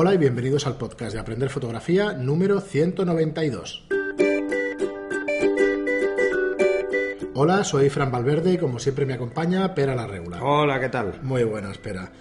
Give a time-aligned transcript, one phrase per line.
[0.00, 3.88] Hola y bienvenidos al podcast de Aprender Fotografía número 192.
[7.34, 10.40] Hola, soy Fran Valverde y como siempre me acompaña Pera la Regular.
[10.40, 11.20] Hola, ¿qué tal?
[11.22, 12.12] Muy buena, espera.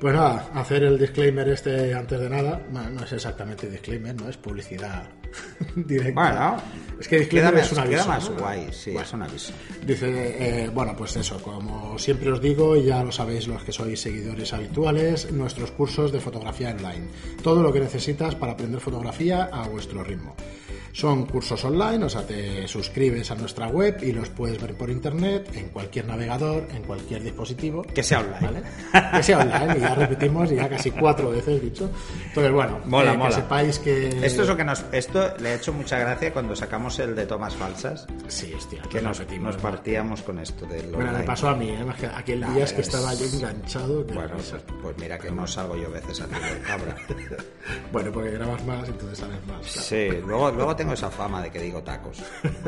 [0.00, 4.30] Pues nada, hacer el disclaimer este antes de nada, no, no es exactamente disclaimer, no
[4.30, 5.06] es publicidad
[5.76, 6.20] directa.
[6.20, 6.56] Bueno,
[7.00, 7.88] es que queda es un más, aviso.
[7.90, 8.36] queda más ¿no?
[8.38, 9.06] guay, sí, Bueno.
[9.06, 9.52] es un aviso.
[9.84, 13.72] Dice, eh, bueno, pues eso, como siempre os digo, y ya lo sabéis los que
[13.72, 17.08] sois seguidores habituales, nuestros cursos de fotografía online.
[17.42, 20.34] Todo lo que necesitas para aprender fotografía a vuestro ritmo.
[20.92, 24.88] Son cursos online, o sea, te suscribes a nuestra web y los puedes ver por
[24.88, 27.82] internet, en cualquier navegador, en cualquier dispositivo.
[27.82, 28.40] Que sea online.
[28.40, 29.10] ¿Vale?
[29.18, 31.90] Que sea online, y ya repetimos ya casi cuatro veces dicho.
[32.28, 33.28] Entonces, bueno, Mola, eh, mola.
[33.28, 34.08] que sepáis que...
[34.24, 34.86] Esto es lo que nos.
[34.90, 38.06] Esto le ha hecho mucha gracia cuando sacamos el de tomas falsas.
[38.28, 39.62] Sí, hostia, Que nos, repetimos, nos ¿no?
[39.70, 41.24] partíamos con esto del Bueno, me online.
[41.26, 41.84] pasó a mí, ¿eh?
[42.14, 44.06] Aquel día es que es- estaba yo enganchado.
[44.06, 46.96] que Bueno, pues, pues mira que no salgo yo veces a ti de cabra.
[47.92, 49.60] Bueno, porque grabas más, entonces sales más.
[49.66, 49.80] claro.
[49.88, 52.18] Sí, luego, luego tengo esa fama de que digo tacos.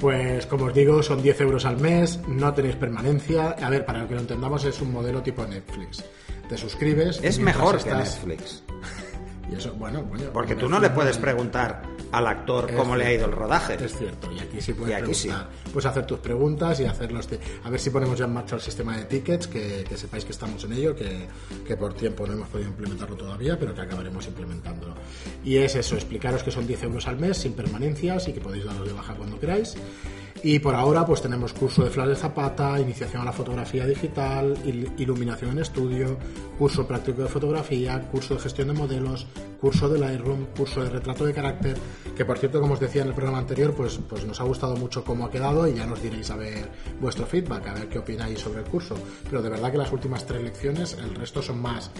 [0.00, 3.52] Pues como os digo, son 10 euros al mes, no tenéis permanencia.
[3.62, 6.04] A ver, para que lo entendamos, es un modelo tipo Netflix.
[6.48, 7.18] Te suscribes.
[7.22, 8.62] Es mejor que Netflix.
[9.50, 13.12] Y eso, bueno, coño, Porque tú no le puedes preguntar al actor cómo le ha
[13.12, 13.74] ido el rodaje.
[13.82, 15.28] Es cierto, y aquí sí puedes Y aquí sí.
[15.28, 15.50] preguntar.
[15.72, 17.28] Puedes hacer tus preguntas y hacerlos.
[17.64, 20.32] A ver si ponemos ya en marcha el sistema de tickets, que, que sepáis que
[20.32, 21.28] estamos en ello, que,
[21.66, 24.94] que por tiempo no hemos podido implementarlo todavía, pero que acabaremos implementándolo.
[25.44, 28.64] Y es eso, explicaros que son 10 euros al mes, sin permanencias y que podéis
[28.64, 29.76] daros de baja cuando queráis.
[30.42, 34.54] Y por ahora pues tenemos curso de flash de zapata, iniciación a la fotografía digital,
[34.66, 36.18] il- iluminación en estudio,
[36.58, 39.26] curso práctico de fotografía, curso de gestión de modelos,
[39.60, 41.76] curso de Lightroom, curso de retrato de carácter,
[42.16, 44.76] que por cierto como os decía en el programa anterior pues, pues nos ha gustado
[44.76, 46.68] mucho cómo ha quedado y ya nos diréis a ver
[47.00, 48.94] vuestro feedback, a ver qué opináis sobre el curso.
[49.28, 51.90] Pero de verdad que las últimas tres lecciones, el resto son más,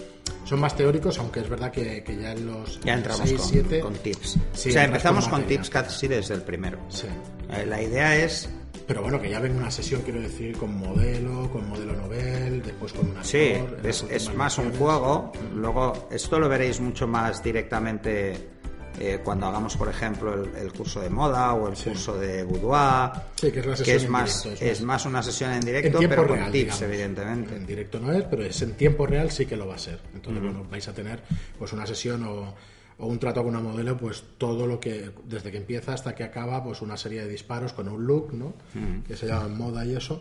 [0.45, 3.49] son más teóricos, aunque es verdad que, que ya en los Ya entramos 6, con,
[3.49, 4.37] 7, con tips.
[4.53, 5.57] Sí, o sea, empezamos con materia.
[5.59, 6.79] tips casi desde el primero.
[6.89, 7.07] Sí.
[7.51, 8.49] Eh, La idea es
[8.87, 12.93] Pero bueno, que ya ven una sesión, quiero decir, con modelo, con modelo novel, después
[12.93, 13.53] con una Sí,
[13.83, 15.33] es, es más un juego.
[15.53, 18.47] Luego, esto lo veréis mucho más directamente
[18.99, 23.11] eh, cuando hagamos, por ejemplo, el, el curso de moda o el curso de boudoir.
[23.35, 25.57] Sí, que es la sesión es en más, directo, es es más- una sesión en
[25.57, 26.81] En directo, tiempo pero con real, tips, digamos.
[26.81, 27.55] evidentemente.
[27.57, 29.99] En directo no es, pero es en tiempo real sí que lo va a ser.
[30.15, 31.21] Entonces, bueno, vais a tener
[31.59, 32.55] pues una sesión o,
[32.99, 36.23] o un trato con una modelo, pues todo lo que, desde que empieza hasta que
[36.23, 38.53] acaba, pues una serie de disparos con un look, ¿no?
[39.07, 40.19] Que se llama moda y eso.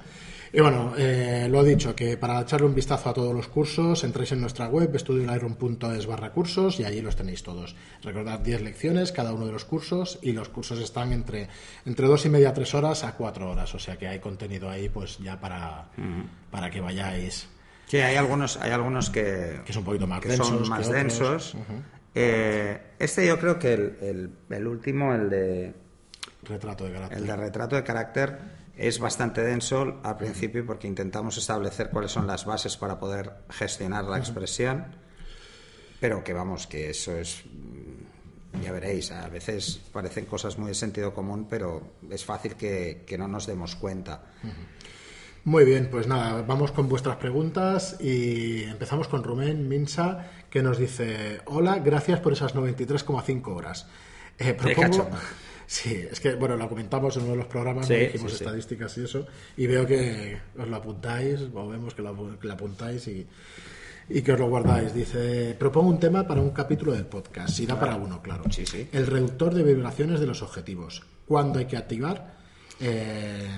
[0.53, 4.05] Y bueno, eh, lo he dicho, que para echarle un vistazo a todos los cursos,
[4.05, 7.75] entráis en nuestra web, estudiolightroom.es barra cursos, y allí los tenéis todos.
[8.03, 11.49] Recordad 10 lecciones cada uno de los cursos, y los cursos están entre,
[11.87, 14.89] entre dos y media, tres horas a cuatro horas, o sea que hay contenido ahí,
[14.91, 15.89] pues ya para,
[16.51, 17.49] para que vayáis
[17.87, 20.49] Sí, hay algunos, hay algunos que, que son un poquito más que densos.
[20.49, 21.57] son más densos.
[22.19, 25.75] Eh, este yo creo que el, el- el último, el de,
[26.43, 27.19] Retrato de carácter.
[27.19, 28.39] el de retrato de carácter,
[28.77, 34.05] es bastante denso al principio porque intentamos establecer cuáles son las bases para poder gestionar
[34.05, 34.85] la expresión,
[36.01, 40.75] pero que vamos, que eso es, mm, ya veréis, a veces parecen cosas muy de
[40.75, 44.23] sentido común, pero es fácil que, que no nos demos cuenta.
[45.47, 50.77] Muy bien, pues nada, vamos con vuestras preguntas y empezamos con Rumén Minsa, que nos
[50.77, 53.87] dice, hola, gracias por esas 93,5 horas.
[54.39, 55.09] Eh, propongo...
[55.69, 58.45] Sí, es que, bueno, lo comentamos en uno de los programas, dijimos sí, sí.
[58.45, 59.27] estadísticas y eso,
[59.57, 63.27] y veo que os lo apuntáis, o vemos que lo, que lo apuntáis y,
[64.09, 64.95] y que os lo guardáis.
[64.95, 68.45] Dice, propongo un tema para un capítulo del podcast, si da para uno, claro.
[68.51, 68.89] Sí, sí.
[68.93, 71.03] El reductor de vibraciones de los objetivos.
[71.27, 72.37] ¿Cuándo hay que activar?
[72.79, 73.49] Eh,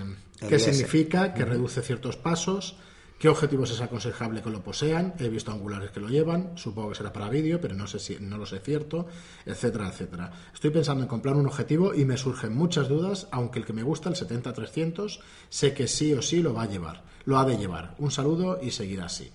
[0.47, 1.35] ¿Qué significa?
[1.35, 2.77] Que reduce ciertos pasos.
[3.19, 5.15] ¿Qué objetivos es aconsejable que lo posean?
[5.19, 8.17] He visto angulares que lo llevan, supongo que será para vídeo, pero no sé si
[8.21, 9.09] no lo sé cierto,
[9.45, 10.33] etcétera, etcétera.
[10.55, 13.83] Estoy pensando en comprar un objetivo y me surgen muchas dudas, aunque el que me
[13.83, 15.19] gusta, el 70-300,
[15.49, 17.97] sé que sí o sí lo va a llevar, lo ha de llevar.
[17.99, 19.33] Un saludo y seguir así.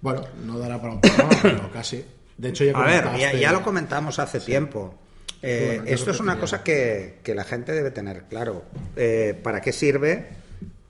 [0.00, 2.04] Bueno, no dará para un programa, pero casi.
[2.38, 4.94] De hecho, ya A ver, ya lo comentamos hace tiempo.
[5.42, 8.64] Eh, Bueno, esto es una cosa que, que la gente debe tener claro.
[8.96, 10.28] Eh, ¿Para qué sirve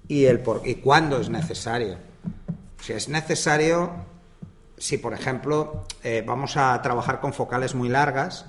[0.09, 1.99] y, el por, y cuándo es necesario?
[2.81, 3.93] Si es necesario,
[4.79, 8.47] si por ejemplo eh, vamos a trabajar con focales muy largas,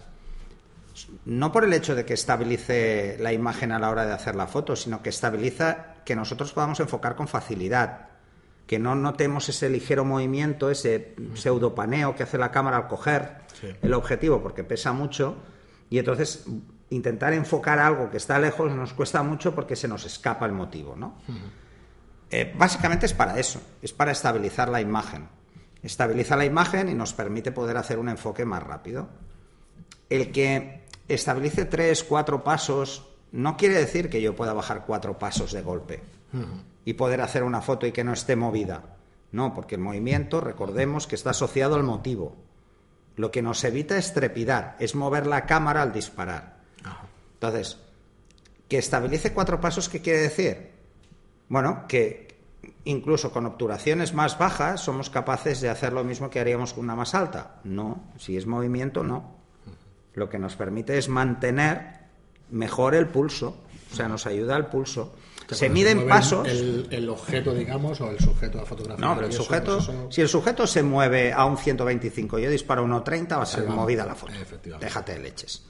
[1.26, 4.48] no por el hecho de que estabilice la imagen a la hora de hacer la
[4.48, 8.08] foto, sino que estabiliza que nosotros podamos enfocar con facilidad,
[8.66, 13.68] que no notemos ese ligero movimiento, ese pseudopaneo que hace la cámara al coger Sí.
[13.82, 15.36] el objetivo, porque pesa mucho,
[15.90, 16.46] y entonces
[16.90, 20.96] intentar enfocar algo que está lejos nos cuesta mucho porque se nos escapa el motivo,
[20.96, 21.16] ¿no?
[22.30, 25.30] Eh, básicamente es para eso, es para estabilizar la imagen.
[25.84, 29.08] estabiliza la imagen y nos permite poder hacer un enfoque más rápido.
[30.10, 35.52] El que estabilice tres, cuatro pasos no quiere decir que yo pueda bajar cuatro pasos
[35.52, 36.04] de golpe
[36.86, 38.98] y poder hacer una foto y que no esté movida.
[39.32, 42.36] No, porque el movimiento, recordemos que está asociado al motivo.
[43.18, 46.58] Lo que nos evita es trepidar, es mover la cámara al disparar.
[47.34, 47.78] Entonces,
[48.70, 50.72] que estabilice cuatro pasos, ¿qué quiere decir?
[51.50, 52.38] Bueno, que
[52.86, 56.96] incluso con obturaciones más bajas somos capaces de hacer lo mismo que haríamos con una
[56.96, 57.60] más alta.
[57.64, 59.36] No, si es movimiento, no.
[60.14, 61.98] Lo que nos permite es mantener
[62.52, 63.58] mejor el pulso,
[63.92, 65.16] o sea, nos ayuda al pulso.
[65.50, 66.48] Se miden pasos.
[66.48, 69.06] El, objeto, digamos, o el sujeto de la fotografía.
[69.06, 69.80] No, pero el sujeto,
[70.12, 73.46] si el sujeto se mueve a un 125 y yo disparo a 1.30, va a
[73.46, 74.34] ser movida la foto.
[74.80, 75.66] Déjate de leches.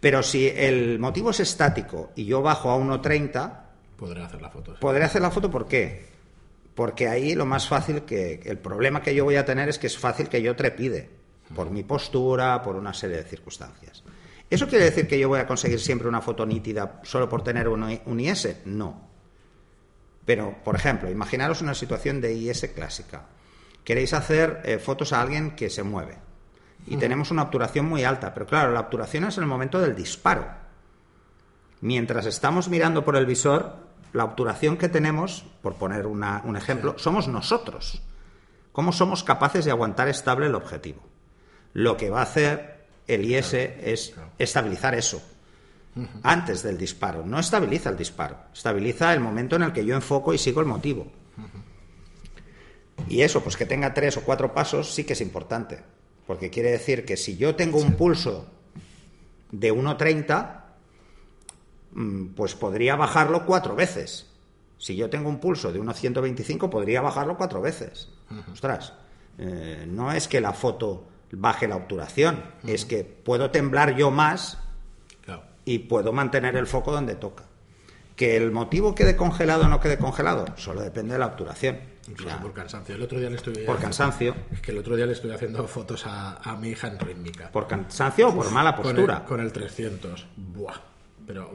[0.00, 3.60] Pero si el motivo es estático y yo bajo a 1.30,
[3.96, 4.74] podré hacer la foto.
[4.80, 6.06] Podré hacer la foto, ¿por qué?
[6.74, 8.40] Porque ahí lo más fácil que.
[8.44, 11.08] El problema que yo voy a tener es que es fácil que yo trepide.
[11.54, 14.02] Por mi postura, por una serie de circunstancias.
[14.52, 17.68] ¿Eso quiere decir que yo voy a conseguir siempre una foto nítida solo por tener
[17.68, 18.56] un, IS?
[18.66, 19.08] No.
[20.26, 23.28] Pero, por ejemplo, imaginaros una situación de IS clásica.
[23.82, 26.18] Queréis hacer eh, fotos a alguien que se mueve
[26.86, 29.96] y tenemos una obturación muy alta, pero claro, la obturación es en el momento del
[29.96, 30.46] disparo.
[31.80, 33.76] Mientras estamos mirando por el visor,
[34.12, 38.02] la obturación que tenemos, por poner un ejemplo, somos nosotros.
[38.72, 41.00] ¿Cómo somos capaces de aguantar estable el objetivo?
[41.72, 45.22] Lo que va a hacer el IS es estabilizar eso
[46.22, 47.24] antes del disparo.
[47.24, 50.66] No estabiliza el disparo, estabiliza el momento en el que yo enfoco y sigo el
[50.66, 51.06] motivo.
[53.08, 55.80] Y eso, pues que tenga tres o cuatro pasos, sí que es importante.
[56.26, 58.46] Porque quiere decir que si yo tengo un pulso
[59.50, 60.62] de 1.30,
[61.92, 64.26] mm, pues podría bajarlo cuatro veces.
[64.78, 68.08] Si yo tengo un pulso de 1.125, podría bajarlo cuatro veces.
[68.52, 68.94] Ostras,
[69.38, 72.42] eh, no es que la foto baje la obturación.
[72.66, 74.58] Es que puedo temblar yo más
[75.64, 77.44] y puedo mantener el foco donde toca.
[78.16, 81.78] Que el motivo quede congelado o no quede congelado, solo depende de la obturación.
[82.40, 82.94] por cansancio.
[82.94, 84.34] El otro día le estoy Por cansancio.
[84.52, 87.50] Es que el otro día le estoy haciendo fotos a, mi hija en rítmica.
[87.50, 89.24] ¿Por cansancio o por mala postura?
[89.24, 90.26] Con el, 300.
[90.36, 90.74] Buah.
[91.26, 91.52] Pero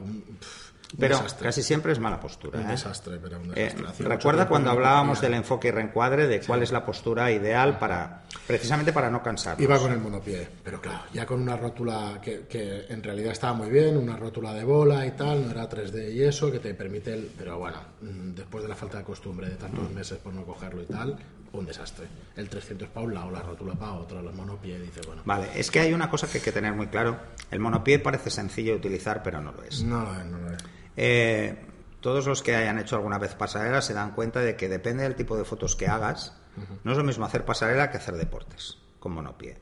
[0.96, 2.58] pero casi siempre es mala postura.
[2.58, 2.70] Un ¿eh?
[2.70, 6.84] desastre, pero un eh, recuerda cuando hablábamos del enfoque y reencuadre, de cuál es la
[6.84, 9.60] postura ideal para precisamente para no cansar.
[9.60, 13.52] Iba con el monopié, pero claro, ya con una rótula que, que, en realidad estaba
[13.52, 16.74] muy bien, una rótula de bola y tal, no era 3D y eso, que te
[16.74, 17.30] permite el...
[17.36, 20.82] Pero bueno, mm, después de la falta de costumbre de tantos meses por no cogerlo
[20.82, 21.18] y tal,
[21.52, 22.06] un desastre.
[22.36, 25.22] El 300 para un lado, la rótula para otro, los monopié, dice, bueno.
[25.24, 27.18] Vale, es que hay una cosa que hay que tener muy claro.
[27.50, 29.82] El monopié parece sencillo de utilizar, pero no lo es.
[29.82, 30.58] No lo es, no lo es.
[31.00, 31.54] Eh,
[32.00, 35.14] todos los que hayan hecho alguna vez pasarela se dan cuenta de que depende del
[35.14, 36.34] tipo de fotos que hagas,
[36.82, 39.58] no es lo mismo hacer pasarela que hacer deportes con monopié.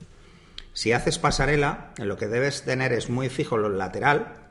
[0.73, 4.49] Si haces pasarela, lo que debes tener es muy fijo lo lateral,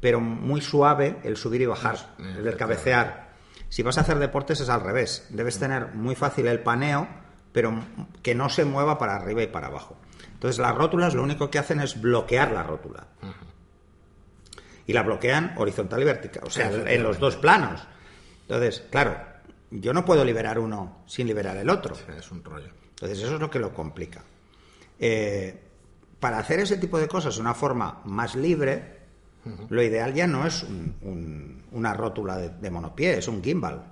[0.00, 3.30] pero muy suave el subir y bajar, el del cabecear.
[3.68, 7.08] Si vas a hacer deportes es al revés, debes tener muy fácil el paneo,
[7.50, 7.74] pero
[8.22, 9.96] que no se mueva para arriba y para abajo.
[10.32, 13.08] Entonces las rótulas lo único que hacen es bloquear la rótula
[14.90, 17.80] y la bloquean horizontal y vertical, o sea, en los dos planos.
[18.42, 19.16] Entonces, claro,
[19.70, 21.94] yo no puedo liberar uno sin liberar el otro.
[22.18, 22.70] es un rollo.
[22.90, 24.24] Entonces, eso es lo que lo complica.
[24.98, 25.56] Eh,
[26.18, 28.98] para hacer ese tipo de cosas de una forma más libre,
[29.68, 30.66] lo ideal ya no es
[31.70, 33.84] una rótula de, monopié, es un gimbal,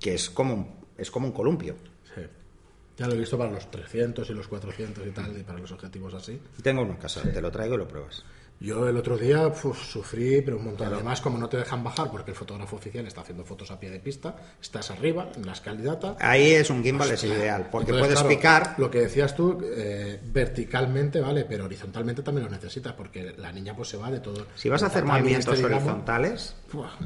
[0.00, 1.76] que es como un, es como un columpio.
[2.14, 2.22] Sí.
[2.96, 5.70] Ya lo he visto para los 300 y los 400 y tal, y para los
[5.70, 6.40] objetivos así.
[6.62, 8.24] Tengo uno en casa, te lo traigo y lo pruebas.
[8.60, 10.92] Yo el otro día sufrí, pero un montón.
[10.92, 13.90] Además, como no te dejan bajar, porque el fotógrafo oficial está haciendo fotos a pie
[13.90, 16.16] de pista, estás arriba, en la escalinata.
[16.20, 18.76] Ahí es un gimbal, es ideal, porque puedes picar.
[18.78, 23.74] Lo que decías tú, eh, verticalmente, vale, pero horizontalmente también lo necesitas, porque la niña
[23.74, 24.46] pues se va de todo.
[24.54, 26.54] Si vas a hacer movimientos horizontales,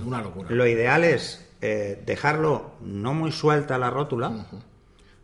[0.05, 0.51] una locura.
[0.51, 4.47] Lo ideal es eh, dejarlo no muy suelta la rótula,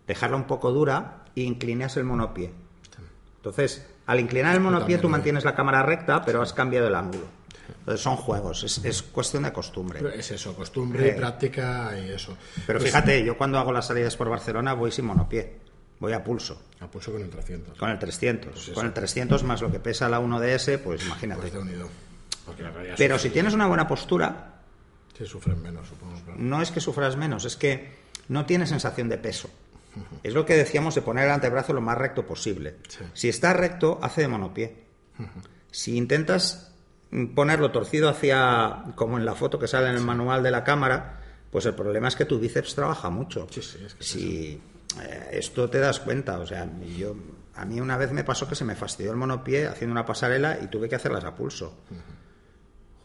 [0.06, 2.50] dejarla un poco dura e inclinas el monopié.
[3.36, 7.24] Entonces, al inclinar el monopié tú mantienes la cámara recta, pero has cambiado el ángulo.
[7.78, 10.00] Entonces son juegos, es, cuestión de costumbre.
[10.14, 11.12] es eso, costumbre, eh.
[11.14, 12.36] práctica y eso.
[12.66, 15.56] Pero pues fíjate, yo cuando hago las salidas por Barcelona voy sin monopié,
[15.98, 16.60] voy a pulso.
[16.80, 17.78] A pulso con el 300.
[17.78, 18.52] Con el 300.
[18.52, 21.48] Pues con el 300 más lo que pesa la 1DS, pues imagínate.
[21.48, 21.88] Pues unido.
[22.98, 24.60] Pero si tienes una buena postura...
[25.16, 26.20] Sí, sufres menos, supongo.
[26.36, 27.96] No es que sufras menos, es que
[28.28, 29.48] no tienes sensación de peso.
[30.22, 32.76] Es lo que decíamos de poner el antebrazo lo más recto posible.
[33.14, 34.76] Si está recto, hace de monopié.
[35.70, 36.72] Si intentas
[37.34, 41.20] ponerlo torcido hacia, como en la foto que sale en el manual de la cámara,
[41.50, 43.46] pues el problema es que tu bíceps trabaja mucho.
[43.98, 44.60] si,
[45.02, 46.38] eh, esto te das cuenta.
[46.38, 47.14] O sea, yo,
[47.56, 50.58] a mí una vez me pasó que se me fastidió el monopié haciendo una pasarela
[50.62, 51.74] y tuve que hacerlas a pulso.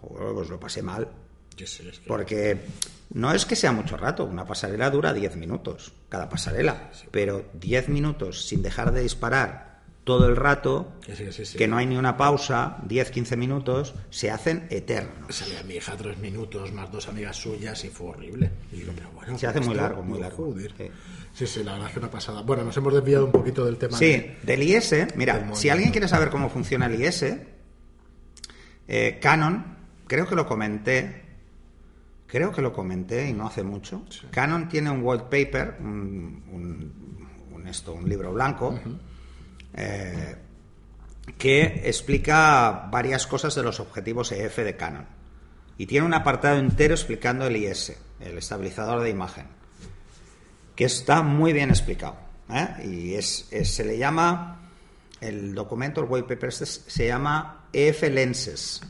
[0.02, 1.08] Joder, pues lo pasé mal.
[1.56, 2.62] Yo sé, es que- Porque
[3.10, 7.90] no es que sea mucho rato, una pasarela dura 10 minutos, cada pasarela, pero 10
[7.90, 9.68] minutos sin dejar de disparar
[10.04, 11.58] todo el rato, Que sí, sí, sí.
[11.58, 15.36] que no hay ni una pausa, 10, 15 minutos, se hacen eternos.
[15.36, 18.50] Salía mi hija tres minutos, más dos amigas suyas y fue horrible.
[18.72, 20.56] Y digo, pero bueno, Se hace muy largo, muy largo.
[21.34, 21.46] Sí.
[21.46, 22.42] Sí, la verdad es que una pasada.
[22.42, 23.98] Bueno, nos hemos desviado un poquito del tema.
[23.98, 27.26] Sí, de- del IS, mira, si alguien quiere saber cómo funciona el IS,
[28.88, 29.76] eh, Canon,
[30.08, 31.26] creo que lo comenté,
[32.28, 34.04] creo que lo comenté y no hace mucho.
[34.32, 38.80] Canon tiene un white paper, un, un- un esto, un libro blanco,
[39.74, 40.36] eh,
[41.38, 45.06] que explica varias cosas de los objetivos EF de Canon.
[45.78, 49.46] Y tiene un apartado entero explicando el IS, el estabilizador de imagen
[50.76, 52.16] que está muy bien explicado.
[52.52, 52.86] ¿eh?
[52.86, 54.60] Y es, es- se le llama,
[55.22, 58.82] el documento, el white paper este, se llama EF Lenses,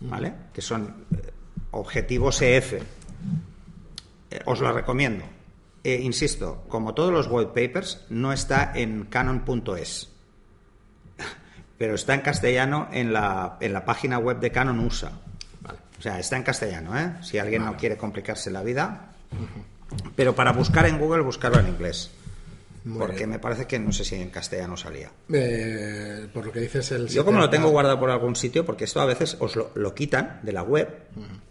[0.00, 0.34] ¿vale?
[0.52, 1.30] Que son eh,
[1.74, 2.74] objetivos EF.
[2.74, 5.24] Eh, os lo recomiendo.
[5.82, 10.10] Eh, insisto, como todos los white papers, no está en canon.es,
[11.78, 15.12] pero está en castellano en la, en la página web de Canon USA.
[15.60, 15.78] Vale.
[15.98, 17.12] O sea, está en castellano, ¿eh?
[17.22, 19.10] Si alguien no quiere complicarse la vida.
[20.16, 22.10] Pero para buscar en Google, buscarlo en inglés.
[22.84, 23.30] Muy porque bien.
[23.30, 25.10] me parece que no sé si en castellano salía.
[25.32, 27.08] Eh, por lo que dices, el.
[27.08, 29.70] Yo como lo 70 tengo guardado por algún sitio, porque esto a veces os lo,
[29.74, 30.88] lo quitan de la web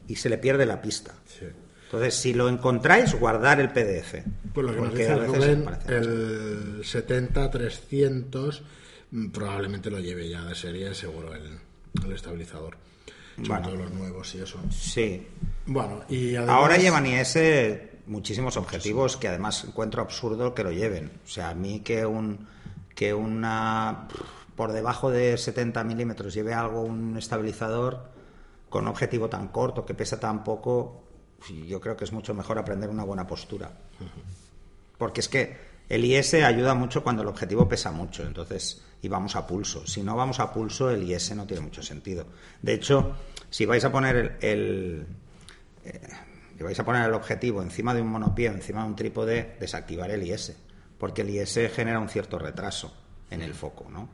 [0.07, 1.13] y se le pierde la pista.
[1.25, 1.45] Sí.
[1.85, 4.15] Entonces, si lo encontráis, guardar el PDF.
[4.53, 8.61] Pues lo que nos dice a veces Rubén, el 70-300
[9.11, 11.59] mm, probablemente lo lleve ya de serie, seguro, el,
[12.03, 12.77] el estabilizador.
[13.37, 13.75] Bueno.
[13.75, 14.59] los nuevos y eso.
[14.71, 15.27] Sí.
[15.65, 16.55] Bueno, y además...
[16.55, 17.37] Ahora llevan IS
[18.07, 21.12] muchísimos objetivos que además encuentro absurdo que lo lleven.
[21.25, 22.48] O sea, a mí que un
[22.95, 24.07] que una
[24.55, 28.12] por debajo de 70 milímetros lleve algo un estabilizador
[28.69, 31.03] con un objetivo tan corto que pesa tan poco,
[31.67, 33.72] yo creo que es mucho mejor aprender una buena postura.
[34.98, 35.57] Porque es que
[35.89, 39.86] el IS ayuda mucho cuando el objetivo pesa mucho, entonces, y vamos a pulso.
[39.88, 42.25] Si no vamos a pulso, el IS no tiene mucho sentido.
[42.62, 43.15] De hecho,
[43.50, 45.05] si vais a poner el, el-
[45.86, 46.00] eh,
[46.57, 50.12] si vais a poner el objetivo encima de un monopié encima de un trípode, desactivar
[50.12, 50.55] el IS,
[50.98, 52.93] porque el IS genera un cierto retraso
[53.29, 54.10] en el foco, ¿no?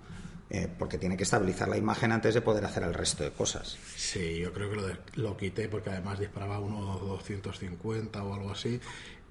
[0.51, 3.77] Eh, porque tiene que estabilizar la imagen antes de poder hacer el resto de cosas.
[3.96, 8.51] Sí, yo creo que lo, de- lo quité porque además disparaba uno 250 o algo
[8.51, 8.79] así.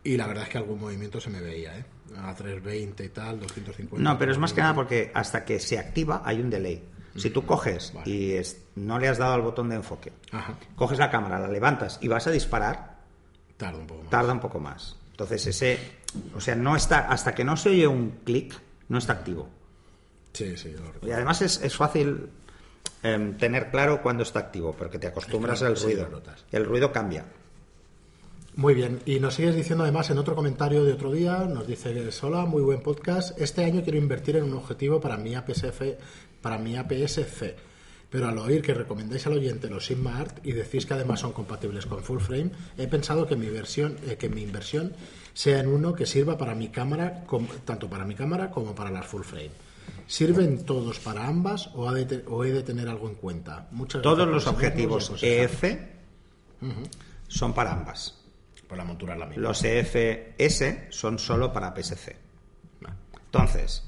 [0.04, 1.84] Y la verdad es que algún movimiento se me veía, ¿eh?
[2.18, 3.96] A 320 y tal, 250.
[4.02, 6.84] No, pero es más que nada porque hasta que se activa hay un delay.
[7.16, 8.08] Si tú coges Vale.
[8.08, 10.56] y es- no le has dado al botón de enfoque, Ajá.
[10.76, 12.97] coges la cámara, la levantas y vas a disparar,
[13.58, 14.10] Tarda un poco más.
[14.10, 14.96] tarda un poco más.
[15.10, 15.78] Entonces ese,
[16.34, 19.48] o sea, no está hasta que no se oye un clic, no está activo.
[20.32, 21.08] Sí, sí, yo lo recuerdo.
[21.08, 22.30] Y además es, es fácil
[23.02, 26.08] em, tener claro cuándo está activo, porque te acostumbras Claro, al ruido.
[26.08, 26.44] notas.
[26.52, 27.26] El ruido cambia.
[28.54, 31.92] Muy bien, y nos sigues diciendo además en otro comentario de otro día, nos dice
[31.94, 35.96] que hola, muy buen podcast, este año quiero invertir en un objetivo para mi APS-C,
[36.42, 37.54] para mi APS-C,
[38.10, 41.32] pero al oír que recomendáis al oyente los Sigma Art y decís que además son
[41.32, 44.92] compatibles con full frame, he pensado que mi versión, eh, que mi inversión
[45.34, 47.24] sea en uno que sirva para mi cámara,
[47.64, 49.50] tanto para mi cámara como para las full frame.
[50.06, 53.68] ¿Sirven todos para ambas o, ha de te- o he de tener algo en cuenta?
[53.72, 55.12] Muchas Todos los objetivos.
[55.22, 55.64] EF
[57.28, 58.14] son para ambas.
[58.66, 59.42] Por la montura es la misma.
[59.42, 62.16] Los EFS son solo para PSC.
[63.26, 63.84] Entonces,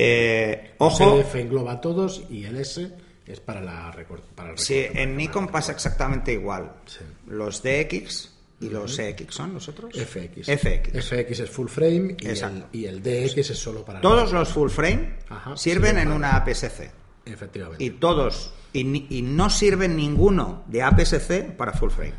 [0.00, 2.90] eh, ojo, CF engloba a todos y el S
[3.26, 5.02] es para la recor- para el recorte.
[5.02, 6.72] en Nikon pasa exactamente igual.
[6.86, 7.00] Sí.
[7.26, 9.92] Los DX y los EX son los otros.
[9.94, 10.46] FX.
[10.46, 11.04] FX.
[11.04, 14.70] FX es full frame y el, y el DX es solo para Todos los full
[14.70, 16.90] frame Ajá, sirven sí, en una APS-C.
[17.26, 17.84] Efectivamente.
[17.84, 18.84] Y todos, y
[19.22, 22.14] no sirven ninguno de APS-C para full frame.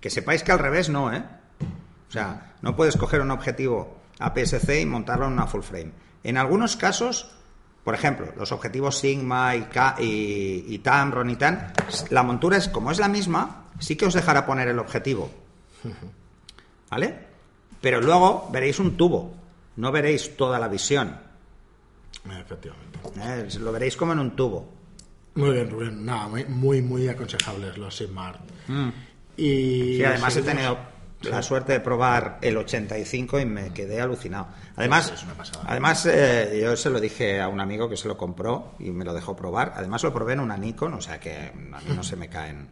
[0.00, 1.22] Que sepáis que al revés no, ¿eh?
[2.08, 5.92] O sea, no puedes coger un objetivo APS-C y montarlo en una full frame.
[6.22, 7.30] En algunos casos,
[7.84, 11.72] por ejemplo, los objetivos Sigma y, K, y, y Tamron y Tan,
[12.10, 15.30] la montura es como es la misma, sí que os dejará poner el objetivo.
[16.90, 17.30] ¿Vale?
[17.80, 19.34] Pero luego veréis un tubo,
[19.76, 21.16] no veréis toda la visión.
[22.38, 22.98] Efectivamente.
[23.18, 23.48] ¿eh?
[23.60, 24.68] Lo veréis como en un tubo.
[25.36, 26.04] Muy bien, Rubén.
[26.04, 28.40] Nada, muy, muy, muy aconsejables los Sigma Art.
[29.36, 30.76] Y Sí, además he tenido
[31.22, 34.48] la suerte de probar el 85 y me quedé alucinado.
[34.76, 35.12] Además,
[35.66, 39.04] además eh, yo se lo dije a un amigo que se lo compró y me
[39.04, 39.74] lo dejó probar.
[39.76, 41.36] Además lo probé en una Nikon, o sea que
[41.72, 42.68] a mí no se me caen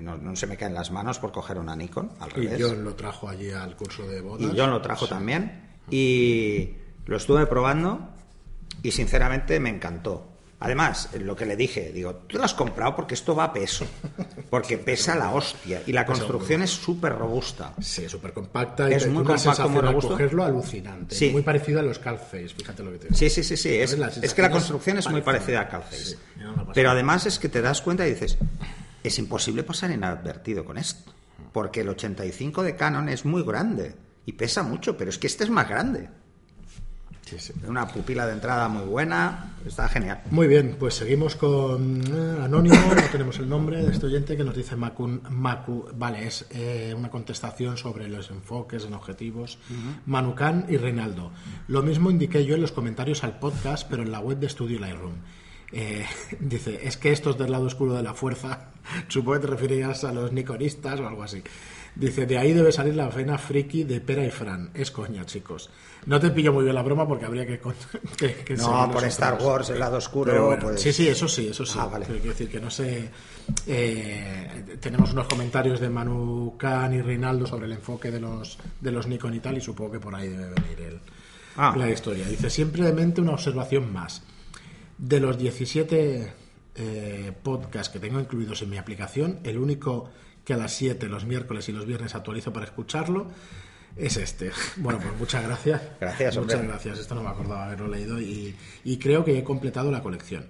[0.00, 2.62] No, no se me caen las manos por coger una Nikon, al Y revés.
[2.62, 4.40] John lo trajo allí al curso de bodas.
[4.40, 5.70] Y John lo trajo también.
[5.90, 6.70] Y
[7.04, 8.08] lo estuve probando
[8.82, 10.31] y sinceramente me encantó.
[10.64, 13.84] Además, lo que le dije, digo, tú lo has comprado porque esto va a peso.
[14.48, 15.82] Porque pesa la hostia.
[15.86, 17.74] Y la construcción es súper robusta.
[17.80, 20.10] Sí, súper compacta y Es muy una compacto, muy robusto.
[20.10, 21.14] cogerlo alucinante.
[21.14, 21.30] Sí.
[21.30, 23.16] Muy parecido a los Calface, fíjate lo que te digo.
[23.16, 23.70] Sí, sí, sí, sí.
[23.74, 25.62] Es, que la construcción es muy parecida.
[25.62, 26.04] a Calface.
[26.04, 26.16] Sí.
[26.74, 28.38] Pero además es que te das cuenta y dices,
[29.02, 31.12] es imposible pasar inadvertido con esto.
[31.52, 35.44] Porque el 85 de Canon es muy grande y pesa mucho, pero es que este
[35.44, 36.08] es más grande.
[37.32, 37.52] Sí, sí.
[37.66, 40.20] Una pupila de entrada muy buena, está genial.
[40.30, 44.44] Muy bien, pues seguimos con eh, Anónimo, no tenemos el nombre de este oyente que
[44.44, 49.58] nos dice Macun, Macu, vale, es eh, una contestación sobre los enfoques en objetivos,
[50.04, 51.32] Manucan y Reinaldo.
[51.68, 54.78] Lo mismo indiqué yo en los comentarios al podcast, pero en la web de Studio
[54.78, 55.14] Lightroom.
[55.72, 56.04] Eh,
[56.38, 58.72] dice, es que estos del lado oscuro de la fuerza,
[59.08, 61.42] supongo que te referías a los niconistas o algo así.
[61.94, 64.70] Dice, de ahí debe salir la vena friki de Pera y Fran.
[64.72, 65.68] Es coña, chicos.
[66.06, 67.58] No te pillo muy bien la broma porque habría que...
[67.60, 67.74] con-
[68.16, 69.48] que- que No, por Star otros.
[69.48, 70.46] Wars, el lado oscuro.
[70.46, 71.78] Bueno, pues- sí, sí, eso sí, eso sí.
[71.80, 72.06] Ah, vale.
[72.06, 73.10] Pero quiero decir que no sé.
[73.66, 78.90] eh, tenemos unos comentarios de Manu Khan y Reinaldo sobre el enfoque de los, de
[78.90, 81.00] los Nikon y tal, y supongo que por ahí debe venir el,
[81.56, 81.74] Ah.
[81.76, 82.26] la historia.
[82.26, 84.22] Dice: simplemente una observación más.
[84.96, 86.32] De los 17
[86.74, 90.08] eh, podcasts que tengo incluidos en mi aplicación, el único
[90.44, 93.30] que a las 7 los miércoles y los viernes actualizo para escucharlo
[93.96, 94.50] es este.
[94.76, 95.82] Bueno, pues muchas gracias.
[96.00, 96.56] Gracias, hombre.
[96.56, 96.98] Muchas gracias.
[96.98, 100.46] Esto no me acordaba haberlo leído y, y creo que he completado la colección.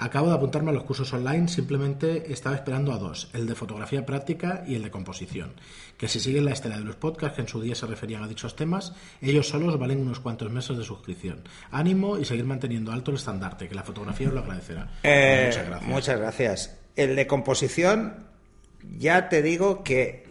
[0.00, 4.06] Acabo de apuntarme a los cursos online, simplemente estaba esperando a dos, el de fotografía
[4.06, 5.52] práctica y el de composición,
[5.98, 8.28] que si siguen la estela de los podcasts que en su día se referían a
[8.28, 11.42] dichos temas, ellos solos valen unos cuantos meses de suscripción.
[11.70, 14.88] Ánimo y seguir manteniendo alto el estandarte, que la fotografía os lo agradecerá.
[15.02, 15.90] Eh, muchas gracias.
[15.90, 16.78] muchas gracias.
[16.96, 18.29] El de composición,
[18.98, 20.28] ya te digo que,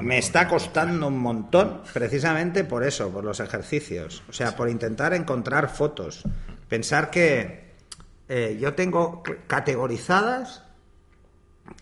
[0.00, 4.22] me está costando un montón, precisamente por eso, por los ejercicios.
[4.28, 6.22] O sea, por intentar encontrar fotos.
[6.68, 7.72] Pensar que
[8.28, 10.62] eh, yo tengo categorizadas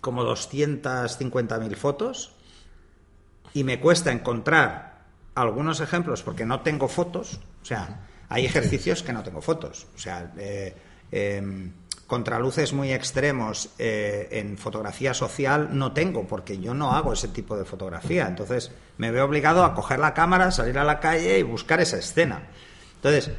[0.01, 2.35] como 250.000 fotos
[3.53, 7.41] y me cuesta encontrar algunos ejemplos porque no tengo fotos.
[7.63, 9.87] O sea, hay ejercicios que no tengo fotos.
[9.95, 10.75] O sea, eh,
[11.11, 11.73] em,
[12.15, 17.57] contraluces muy extremos eh, en fotografía social no tengo porque yo no hago ese tipo
[17.57, 18.29] de fotografía.
[18.29, 21.97] Entonces me veo obligado a coger la cámara, salir a la calle y buscar esa
[21.97, 22.51] escena.
[22.95, 23.33] Entonces,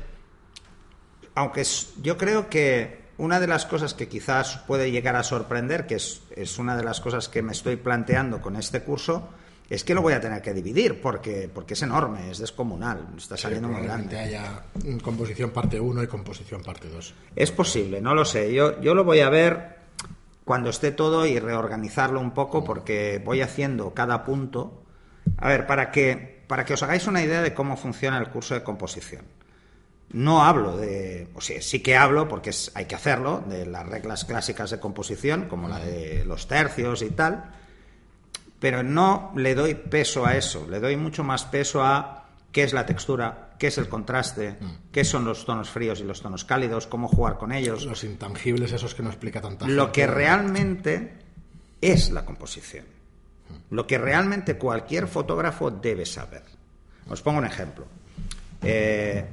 [1.36, 1.64] aunque
[2.02, 6.24] yo creo que una de las cosas que quizás puede llegar a sorprender, que es,
[6.36, 9.30] es una de las cosas que me estoy planteando con este curso,
[9.70, 13.36] es que lo voy a tener que dividir porque, porque es enorme, es descomunal, está
[13.38, 14.18] saliendo muy grande.
[14.20, 14.64] haya
[15.04, 17.14] composición parte 1 y composición parte 2.
[17.36, 18.54] Es posible, no lo sé.
[18.54, 19.76] Yo, yo lo voy a ver
[20.44, 24.84] cuando esté todo y reorganizarlo un poco porque voy haciendo cada punto.
[25.38, 28.54] A ver, para que, para que os hagáis una idea de cómo funciona el curso
[28.54, 29.26] de composición.
[30.12, 33.88] No hablo de, o sea, sí que hablo, porque es- hay que hacerlo, de las
[33.88, 37.52] reglas clásicas de composición, como la de los tercios y tal,
[38.60, 42.74] pero no le doy peso a eso, le doy mucho más peso a qué es
[42.74, 44.58] la textura, qué es el contraste,
[44.92, 48.72] qué son los tonos fríos y los tonos cálidos, cómo jugar con ellos, Los intangibles
[48.72, 50.02] esos que no explica tanta lo gente.
[50.02, 51.14] que realmente
[51.82, 52.86] es la composición.
[53.70, 56.44] Lo que realmente cualquier fotógrafo debe saber.
[57.10, 57.86] Os pongo un ejemplo.
[58.62, 59.26] Eh,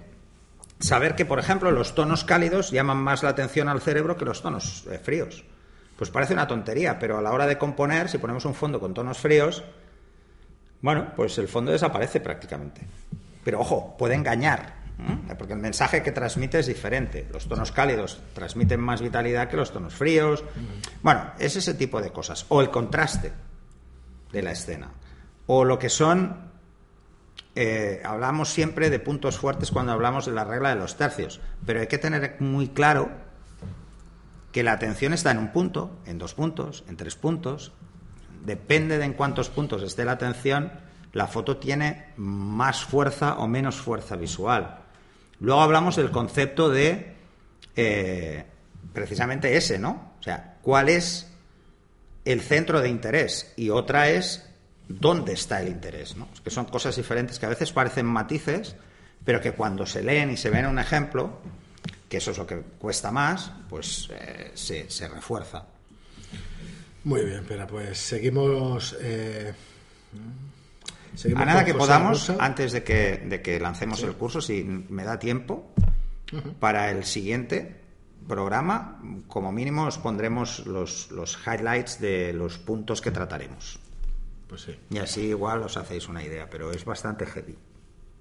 [0.79, 4.43] saber que, por ejemplo, los tonos cálidos llaman más la atención al cerebro que los
[4.43, 5.45] tonos eh, fríos.
[6.03, 8.93] Pues parece una tontería, pero a la hora de componer, si ponemos un fondo con
[8.93, 9.63] tonos fríos,
[10.81, 12.81] bueno, pues el fondo desaparece prácticamente.
[13.45, 15.35] Pero ojo, puede engañar, ¿eh?
[15.39, 17.29] porque el mensaje que transmite es diferente.
[17.33, 20.43] Los tonos cálidos transmiten más vitalidad que los tonos fríos.
[21.03, 22.47] Bueno, es ese tipo de cosas.
[22.49, 23.33] O el contraste
[24.33, 24.91] de la escena.
[25.47, 26.51] O lo que son...
[27.55, 31.79] eh, hablamos siempre de puntos fuertes cuando hablamos de la regla de los tercios, pero
[31.79, 33.22] hay que tener muy claro
[34.53, 37.73] que la atención está en un punto, en dos puntos, en tres puntos.
[38.45, 40.73] Depende de en cuántos puntos esté la atención,
[41.13, 44.79] la foto tiene más fuerza o menos fuerza visual.
[45.41, 47.15] Luego hablamos del concepto de
[47.77, 48.45] eh,
[48.93, 50.13] precisamente ese, ¿no?
[50.21, 51.33] O sea, ¿cuál es
[52.25, 53.53] el centro de interés?
[53.57, 54.49] Y otra es
[54.89, 56.29] dónde está el interés, ¿no?
[56.45, 58.77] Que son cosas diferentes que a veces parecen matices,
[59.25, 61.41] pero que cuando se leen y se ven un ejemplo,
[62.13, 65.65] que eso es lo que cuesta más, pues eh, se, se refuerza.
[67.05, 68.95] Muy bien, pero pues seguimos.
[69.01, 69.55] eh,
[71.15, 75.05] seguimos A nada que podamos, antes de que, de que lancemos el curso, si me
[75.05, 75.73] da tiempo,
[76.61, 77.81] para el siguiente,
[78.29, 83.79] programa, como mínimo, os pondremos los, los highlights de los puntos que trataremos.
[84.49, 84.77] Pues sí.
[84.91, 87.57] Y así igual os hacéis una idea, pero es bastante heavy.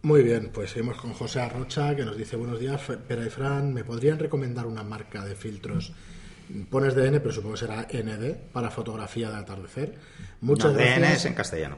[0.03, 3.71] Muy bien, pues seguimos con José Arrocha que nos dice buenos días, Pera y Fran,
[3.73, 5.93] ¿me podrían recomendar una marca de filtros?
[6.69, 9.95] Pones DN, pero supongo que será ND para fotografía de atardecer.
[10.41, 10.95] Muchas No, gracias.
[10.99, 11.77] DN es en castellano.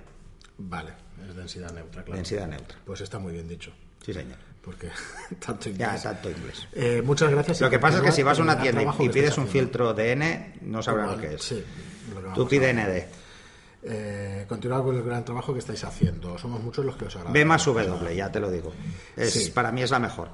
[0.57, 0.91] Vale,
[1.29, 2.15] es densidad neutra, claro.
[2.15, 2.77] Densidad neutra.
[2.85, 3.71] Pues está muy bien dicho,
[4.03, 4.37] Sí, señor.
[4.63, 4.87] porque
[5.45, 6.03] tanto Ya, inglés.
[6.03, 6.67] tanto inglés.
[6.73, 7.59] Eh, muchas gracias.
[7.61, 10.53] Lo que pasa es que si vas a una tienda y- pides un filtro DN,
[10.61, 11.41] no sabrás lo que es.
[11.43, 11.63] Sí,
[12.13, 13.05] lo que Tú pide ND.
[13.85, 16.37] Eh, continuad con el gran trabajo que estáis haciendo.
[16.37, 17.33] Somos muchos los que os agradecemos.
[17.33, 18.71] B más W, ya te lo digo.
[19.17, 19.51] Es, Sí.
[19.51, 20.29] Para mí es la mejor.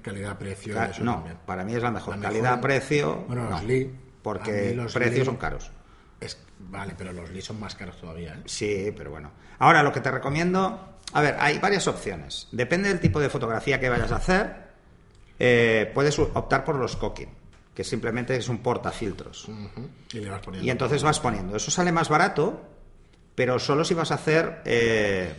[0.00, 0.74] Calidad-precio.
[1.00, 1.38] No, también.
[1.44, 2.18] para mí es la mejor.
[2.20, 3.90] Calidad-precio, Bueno, no, los Lee.
[4.22, 5.70] Porque los precios Lee- son caros.
[6.20, 8.34] Es- vale, pero los Lee son más caros todavía.
[8.34, 8.42] ¿eh?
[8.46, 9.32] Sí, pero bueno.
[9.58, 10.88] Ahora, lo que te recomiendo...
[11.14, 12.48] A ver, hay varias opciones.
[12.52, 14.62] Depende del tipo de fotografía que vayas a hacer.
[15.38, 17.28] eh, puedes optar por los cooking,
[17.74, 19.48] que simplemente es un portafiltros.
[19.48, 19.88] Ujú.
[20.12, 20.66] Y le vas poniendo.
[20.66, 21.56] Y entonces vas poniendo.
[21.56, 22.60] Eso sale más barato,
[23.34, 25.32] pero solo si vas a hacer eh,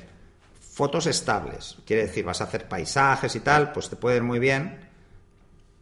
[0.60, 1.78] fotos estables.
[1.86, 4.80] Quiere decir, vas a hacer paisajes y tal, pues te puede ir muy bien,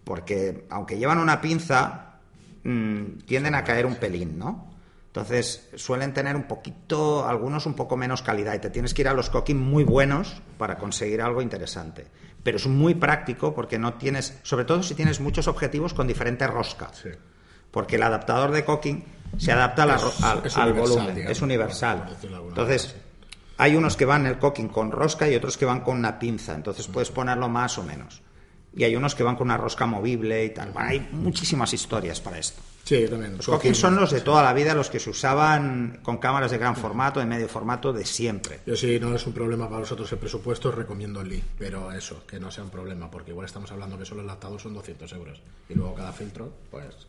[0.03, 2.19] porque aunque llevan una pinza,
[2.63, 4.71] mm, tienden a caer un pelín, ¿no?
[5.07, 9.09] Entonces suelen tener un poquito, algunos un poco menos calidad y te tienes que ir
[9.09, 12.07] a los cooking muy buenos para conseguir algo interesante.
[12.43, 16.47] Pero es muy práctico porque no tienes, sobre todo si tienes muchos objetivos con diferente
[16.47, 17.09] rosca Sí.
[17.69, 19.03] porque el adaptador de cocking
[19.37, 22.17] se adapta a la al, al volumen, digamos, es universal.
[22.49, 22.95] Entonces,
[23.57, 26.53] hay unos que van el cocking con rosca y otros que van con una pinza,
[26.55, 28.21] entonces puedes ponerlo más o menos.
[28.75, 30.71] Y hay unos que van con una rosca movible y tal.
[30.71, 32.61] Bueno, hay muchísimas historias para esto.
[32.91, 33.37] Sí, también.
[33.37, 36.57] Los cocking son los de toda la vida, los que se usaban con cámaras de
[36.57, 38.59] gran formato, de medio formato, de siempre.
[38.65, 42.37] Yo si no es un problema para vosotros el presupuesto, recomiendo Lee, pero eso, que
[42.37, 45.41] no sea un problema, porque igual estamos hablando que solo el adaptador son 200 euros
[45.69, 47.07] y luego cada filtro, pues...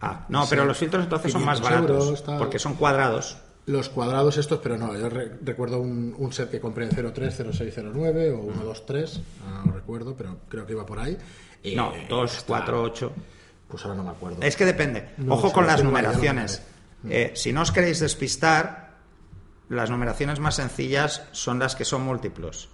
[0.00, 0.50] Ah, no, Sí.
[0.50, 3.36] pero los filtros entonces son más 500 baratos, euros, porque son cuadrados.
[3.66, 7.34] Los cuadrados estos, pero no, yo re- recuerdo un, un set que compré en 03,
[7.58, 9.20] 0609 o 123,
[9.64, 11.18] no recuerdo, pero creo que iba por ahí.
[11.74, 13.12] No, 2, está- 4, 8.
[13.68, 14.42] Pues ahora no me acuerdo.
[14.42, 15.10] Es que depende.
[15.16, 16.62] No, Ojo con las numeraciones.
[17.08, 18.94] Eh, si no os queréis despistar,
[19.68, 22.68] las numeraciones más sencillas son las que son múltiplos.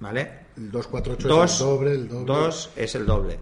[0.00, 0.46] ¿Vale?
[0.56, 2.26] El 248 Dos, es el doble, el doble.
[2.26, 3.38] dos es el doble.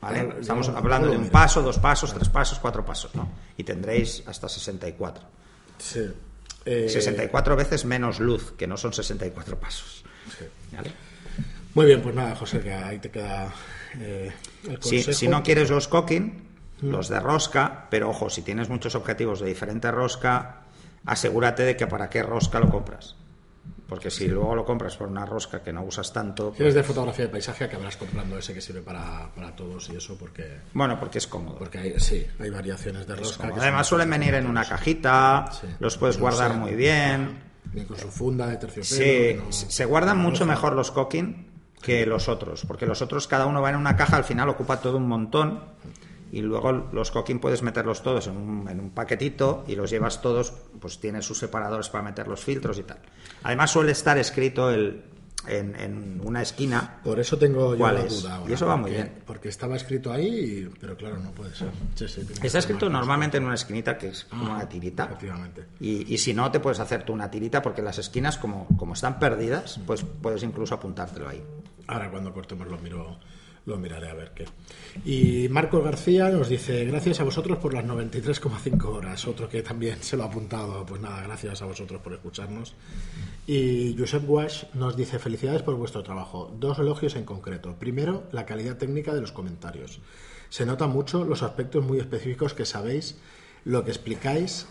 [0.00, 0.34] ¿Vale?
[0.40, 3.28] Estamos hablando de un paso, dos pasos, tres pasos, cuatro pasos, ¿no?
[3.56, 5.24] Y tendréis hasta 64.
[5.78, 6.00] Sí.
[6.64, 10.04] Eh, 64 veces menos luz, que no son 64 pasos.
[10.38, 10.44] sí.
[10.76, 10.92] ¿Vale?
[11.74, 13.52] Muy bien, pues nada, José, que ahí te queda
[14.00, 14.32] eh,
[14.64, 15.12] el Si, consejo.
[15.12, 16.46] si no quieres los cocking,
[16.82, 20.62] los de rosca, pero ojo, si tienes muchos objetivos de diferente rosca,
[21.06, 23.16] asegúrate de que para qué rosca lo compras.
[23.88, 26.82] Porque si luego lo compras por una rosca que no usas tanto, Si eres de
[26.82, 31.00] fotografía de paisaje, acabarás comprando ese que sirve para, para todos y eso, porque, bueno,
[31.00, 31.56] porque es cómodo.
[31.56, 33.50] porque hay, sí, hay variaciones de rosca.
[33.50, 35.66] que Además suelen venir en una cajita, Sí.
[35.80, 37.38] los puedes guardar muy bien.
[37.72, 39.42] Bien con su funda de terciopelo.
[39.52, 41.47] Sí, no- se guardan mucho mejor los cocking
[41.82, 44.80] que los otros, porque los otros cada uno va en una caja, al final ocupa
[44.80, 45.60] todo un montón
[46.30, 50.20] y luego los cocking puedes meterlos todos en un, en un paquetito y los llevas
[50.20, 52.98] todos, pues tienes sus separadores para meter los filtros y tal.
[53.42, 55.04] Además suele estar escrito el,
[55.46, 57.00] en, en una esquina.
[57.04, 58.22] Por eso tengo yo ¿Cuál la es?
[58.22, 59.12] duda ahora, Y eso va muy bien.
[59.26, 61.68] Porque estaba escrito ahí, pero claro, no puede ser.
[61.94, 65.04] Sí, sí, Está escrito normalmente en una esquinita que es como Ah, una tirita.
[65.04, 65.66] Efectivamente.
[65.80, 68.94] Y, y si no, te puedes hacer tú una tirita porque las esquinas, como, como
[68.94, 71.42] están perdidas, pues puedes incluso apuntártelo ahí.
[71.86, 73.18] Ahora cuando cortemos lo miro,
[73.68, 74.46] lo miraré a ver qué.
[75.04, 79.26] Y Marco García nos dice, gracias a vosotros por las 93,5 horas.
[79.26, 80.84] Otro que también se lo ha apuntado.
[80.86, 82.74] Pues nada, gracias a vosotros por escucharnos.
[83.46, 86.52] Y Josep Wash nos dice, felicidades por vuestro trabajo.
[86.58, 87.76] Dos elogios en concreto.
[87.78, 90.00] Primero, la calidad técnica de los comentarios.
[90.48, 93.18] Se nota mucho los aspectos muy específicos que sabéis,
[93.68, 94.66] lo que explicáis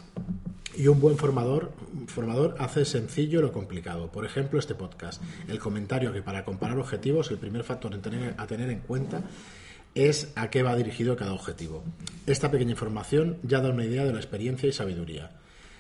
[0.76, 1.72] y un buen formador,
[2.08, 4.12] formador hace sencillo lo complicado.
[4.12, 5.22] Por ejemplo, este podcast.
[5.48, 9.22] El comentario que para comparar objetivos, el primer factor a tener en cuenta
[9.94, 11.84] es a qué va dirigido cada objetivo.
[12.26, 15.30] Esta pequeña información ya da una idea de la experiencia y sabiduría.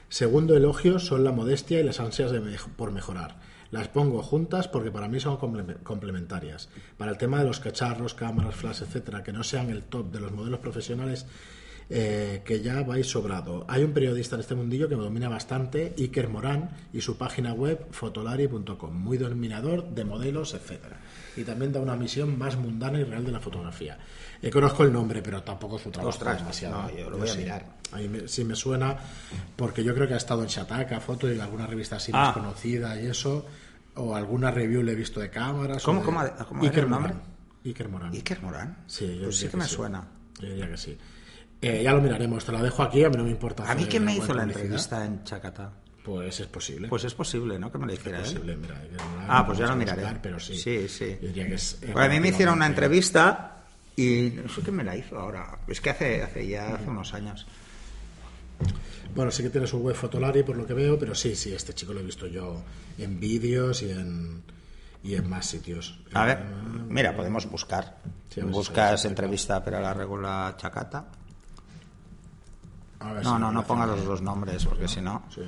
[0.10, 2.39] Segundo elogio son la modestia y las ansias de
[2.75, 3.39] por mejorar.
[3.71, 6.69] Las pongo juntas porque para mí son comple- complementarias.
[6.97, 10.19] Para el tema de los cacharros, cámaras, flash, etcétera, que no sean el top de
[10.19, 11.25] los modelos profesionales,
[11.89, 13.65] eh, que ya vais sobrado.
[13.69, 17.54] Hay un periodista en este mundillo que me domina bastante, Iker Morán, y su página
[17.54, 20.97] web fotolari.com, muy dominador de modelos, etcétera.
[21.36, 23.97] Y también da una misión más mundana y real de la fotografía.
[24.41, 26.84] Eh, conozco el nombre, pero tampoco su trabajo Ostras, demasiado.
[26.84, 27.39] no, yo lo voy a sí.
[27.39, 27.65] mirar.
[27.93, 28.97] A mí me- sí me suena,
[29.56, 32.26] porque yo creo que ha estado en Shataka, Foto y en alguna revista así Ah.
[32.26, 33.45] más conocida y eso,
[33.95, 35.84] o alguna review le he visto de cámaras.
[35.84, 37.13] ¿Cómo- de- cómo ha- cómo Iker el nombre?
[37.13, 37.28] Morán.
[37.65, 38.13] Iker Morán.
[38.13, 38.78] ¿Iker Morán?
[38.88, 39.76] Sí, yo pues sí diría que me sí.
[39.76, 40.08] suena.
[40.39, 40.97] Yo diría que sí.
[41.62, 43.70] Eh, ya lo miraremos, te la dejo aquí, a mí no me importa.
[43.70, 44.62] ¿A mí quién me hizo la publicidad.
[44.63, 45.72] entrevista en Chacata?
[46.04, 46.88] Pues es posible.
[46.88, 47.72] Pues es posible, ¿no?
[47.72, 48.34] Que me la hiciera es él.
[48.36, 48.82] posible, mira.
[49.28, 50.02] Ah, pues ya lo a miraré.
[50.04, 50.56] buscar, pero sí.
[50.58, 51.17] Sí, sí.
[51.22, 51.80] Yo diría que es.
[51.82, 53.63] eh, Pues a mí me hicieron una entrevista
[53.96, 55.58] y no sé quién me la hizo ahora.
[55.67, 57.46] Es que hace, hace ya hace unos años.
[59.15, 61.74] Bueno, sí que tiene su web Fotolari por lo que veo, pero sí, sí, este
[61.74, 62.62] chico lo he visto yo
[62.98, 64.43] en vídeos y en,
[65.04, 66.00] y en más sitios.
[66.13, 66.43] A ver, Eh,
[66.88, 67.98] mira, podemos buscar.
[68.30, 71.06] Sí, a ver Buscas entrevista pero la regula Chacata.
[73.00, 74.10] A ver No, si no, no ponga relaciona.
[74.10, 75.24] los dos nombres porque si no...
[75.34, 75.42] Sí.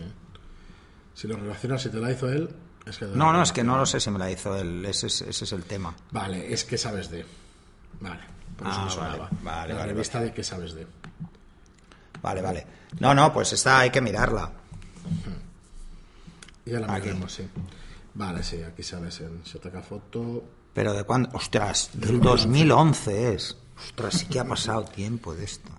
[1.14, 2.50] Si lo relacionas, si te la hizo él,
[2.86, 3.06] es que...
[3.06, 4.86] No, no, es que no lo sé si me la hizo él.
[4.86, 5.94] Ese es, ese es el tema.
[6.12, 7.26] Vale, es que sabes de.
[8.00, 8.22] Vale,
[8.58, 9.18] por eso Ah, me sonaba.
[9.18, 10.88] vale, vale, la vale, revista de que sabes de.
[12.22, 12.68] Vale, vale.
[13.00, 14.52] No, no, pues esta hay que mirarla.
[16.66, 17.02] Ya la Aquí.
[17.08, 17.48] miraremos, sí.
[18.14, 20.44] Vale, sí, aquí sabes en Shotaka Foto.
[20.74, 21.30] Pero de cuándo...
[21.34, 23.58] Ostras, del 2011 es.
[23.78, 25.70] Ostras, sí que ha pasado tiempo de esto.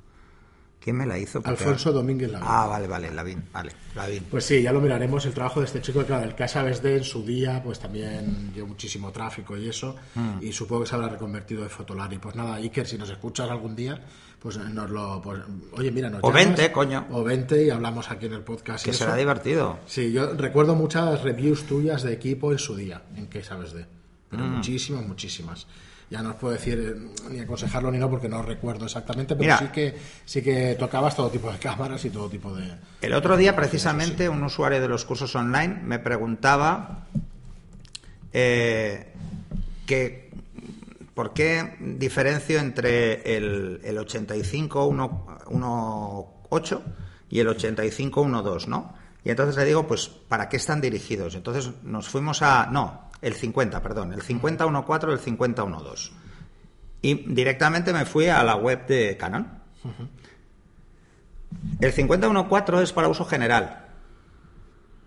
[0.81, 1.43] ¿Quién me la hizo?
[1.43, 2.47] Porque- Alfonso Domínguez Lavín.
[2.51, 4.25] Ah, vale, vale, Lavín, vale, Lavín.
[4.31, 5.27] Pues sí, ya lo miraremos.
[5.27, 8.51] El trabajo de este chico, claro, el que sabes de en su día, pues también
[8.55, 9.95] dio muchísimo tráfico y eso.
[10.15, 10.39] Mm.
[10.43, 12.17] Y supongo que se habrá reconvertido de Fotolari.
[12.19, 14.01] Pues nada, Iker, si nos escuchas algún día,
[14.39, 15.21] pues nos lo.
[15.21, 17.07] Pues, oye, mira, nos O llamas, vente, coño.
[17.11, 18.83] O vente y hablamos aquí en el podcast.
[18.83, 19.05] y Que eso.
[19.05, 19.81] será divertido.
[19.87, 23.85] Sí, yo recuerdo muchas reviews tuyas de equipo en su día, en qué sabes de.
[24.31, 24.55] Pero Mm.
[24.57, 25.67] muchísimas, muchísimas.
[26.11, 26.97] Ya no os puedo decir eh,
[27.31, 29.59] ni aconsejarlo ni no porque no recuerdo exactamente, pero Mira.
[29.59, 32.69] sí que sí que tocabas todo tipo de cámaras y todo tipo de.
[33.01, 37.07] El otro día, precisamente, un usuario de los cursos online me preguntaba
[38.33, 39.13] eh,
[39.87, 40.33] que,
[41.15, 46.81] por qué diferencio entre el, el 85.1.8
[47.31, 48.95] y el 85.1.2, ¿no?
[49.25, 51.35] Y entonces le digo, pues, ¿para qué están dirigidos?
[51.35, 52.67] Entonces nos fuimos a...
[52.67, 56.11] No, el 50, perdón, el 50.1.4 y el 50.1.2.
[57.03, 59.61] Y directamente me fui a la web de Canon.
[61.81, 63.87] El 50.1.4 es para uso general.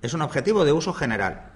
[0.01, 1.51] Es un objetivo de uso general.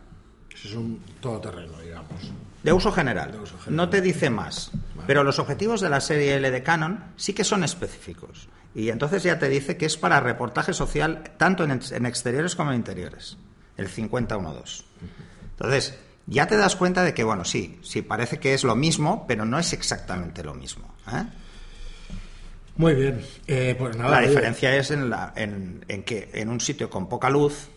[0.53, 2.31] Es un todoterreno, digamos.
[2.63, 3.31] De uso general.
[3.31, 3.75] De uso general.
[3.75, 4.71] No te dice más.
[5.05, 8.49] Pero los objetivos de la serie L de Canon sí que son específicos.
[8.73, 12.71] Y entonces ya te dice que es para reportaje social tanto en, en exteriores como
[12.71, 13.37] en interiores.
[13.75, 14.83] El 50.1.2.
[15.51, 19.25] Entonces, ya te das cuenta de que, bueno, sí, sí, parece que es lo mismo,
[19.27, 20.93] pero no es exactamente lo mismo.
[21.11, 21.23] ¿eh?
[22.75, 23.21] Muy bien.
[23.47, 26.89] Eh, pues nada, La oye, diferencia es en, la, en, en que en un sitio
[26.89, 27.69] con poca luz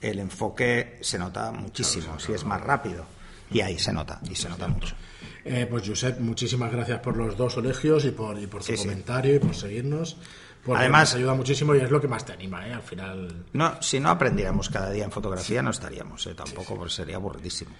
[0.00, 3.04] el enfoque se nota muchísimo, si es más rápido.
[3.52, 4.94] Y ahí se nota, y se nota mucho.
[5.44, 8.76] eh, pues Josep, muchísimas gracias por los dos colegios y por, y por tu Sí,
[8.76, 8.84] sí.
[8.86, 10.16] comentario y por seguirnos.
[10.64, 12.74] Porque Además- nos ayuda muchísimo y es lo que más te anima, ¿eh?
[12.74, 13.44] Al final.
[13.54, 16.34] No, si no aprendiéramos cada día en fotografía no estaríamos, ¿eh?
[16.34, 17.70] tampoco, porque sería aburridísimo.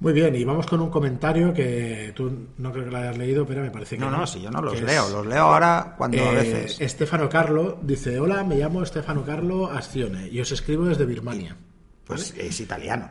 [0.00, 3.44] Muy bien, y vamos con un comentario que tú no creo que lo hayas leído,
[3.44, 5.94] pero me parece que No, no, si yo no los es- leo, los leo ahora
[5.98, 6.80] cuando a Eh, veces.
[6.80, 11.56] Estefano Carlo dice: Hola, me llamo Estefano Carlo Ascione y os escribo desde Birmania.
[12.04, 13.10] Pues es italiano.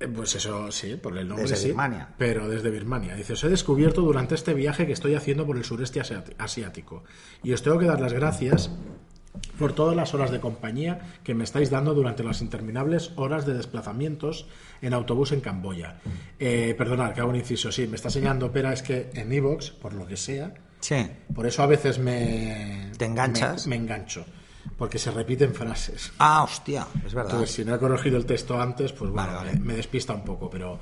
[0.00, 2.08] Eh, Pues eso sí, por el nombre Desde sí, Birmania.
[2.18, 3.14] pero desde Birmania.
[3.14, 6.00] Dice, os he descubierto durante este viaje que estoy haciendo por el sureste
[6.38, 7.04] asiático
[7.42, 8.70] y os tengo que dar las gracias
[9.58, 13.52] por todas las horas de compañía que me estáis dando durante las interminables horas de
[13.54, 14.46] desplazamientos
[14.80, 15.98] en autobús en Camboya.
[16.38, 17.70] Eh, perdonad, que hago un inciso.
[17.70, 21.06] Sí, me está enseñando Pera, es que en Evox, por lo que sea, Sí.
[21.34, 22.90] por eso a veces me...
[22.96, 23.66] ¿Te enganchas?
[23.66, 24.24] Me, me engancho,
[24.76, 26.12] porque se repiten frases.
[26.18, 27.32] Ah, hostia, es verdad.
[27.32, 29.52] Entonces, si no he corregido el texto antes, pues bueno, Vale, vale.
[29.58, 30.50] Me, me despista un poco.
[30.50, 30.78] Pero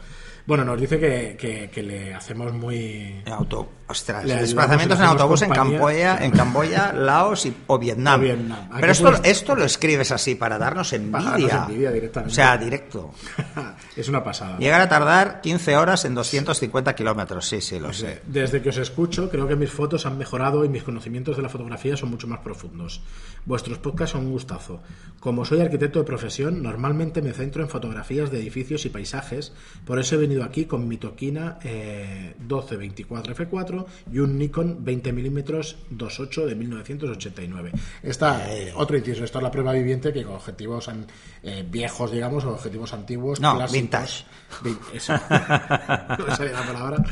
[0.47, 3.23] bueno, nos dice que, que- que le hacemos muy.
[3.27, 5.51] Auto, ostras, Le desplazamientos le en autobús en.
[5.51, 8.21] Camboya, en Camboya, Laos y, o Vietnam.
[8.21, 8.59] O Vietnam.
[8.71, 11.49] Aquí Pero esto, puedes- esto lo escribes así para darnos Para envidia.
[11.49, 12.33] darnos envidia directamente.
[12.33, 13.15] O sea, directo.
[13.97, 14.59] es una pasada.
[14.59, 17.47] Llegar a tardar 15 horas en 250 kilómetros.
[17.49, 18.21] Sí, sí, lo sé.
[18.27, 21.49] Desde que os escucho, creo que mis fotos han mejorado y mis conocimientos de la
[21.49, 23.03] fotografía son mucho más profundos.
[23.47, 24.81] Vuestros podcasts son un gustazo.
[25.21, 29.53] Como soy arquitecto de profesión, normalmente me centro en fotografías de edificios y paisajes,
[29.87, 35.45] por eso he venido aquí con mi Tokina eh, 1224 F4 y un Nikon 20mm
[35.45, 37.73] 2.8 de 1989.
[38.03, 41.07] Esta, eh, otro inciso, esto es la prueba viviente que con objetivos an-
[41.43, 43.73] eh, viejos, digamos, o objetivos antiguos, No, clásicos.
[43.83, 44.25] vintage.
[44.63, 45.13] Vin- Eso.
[45.13, 47.05] no me salía la palabra.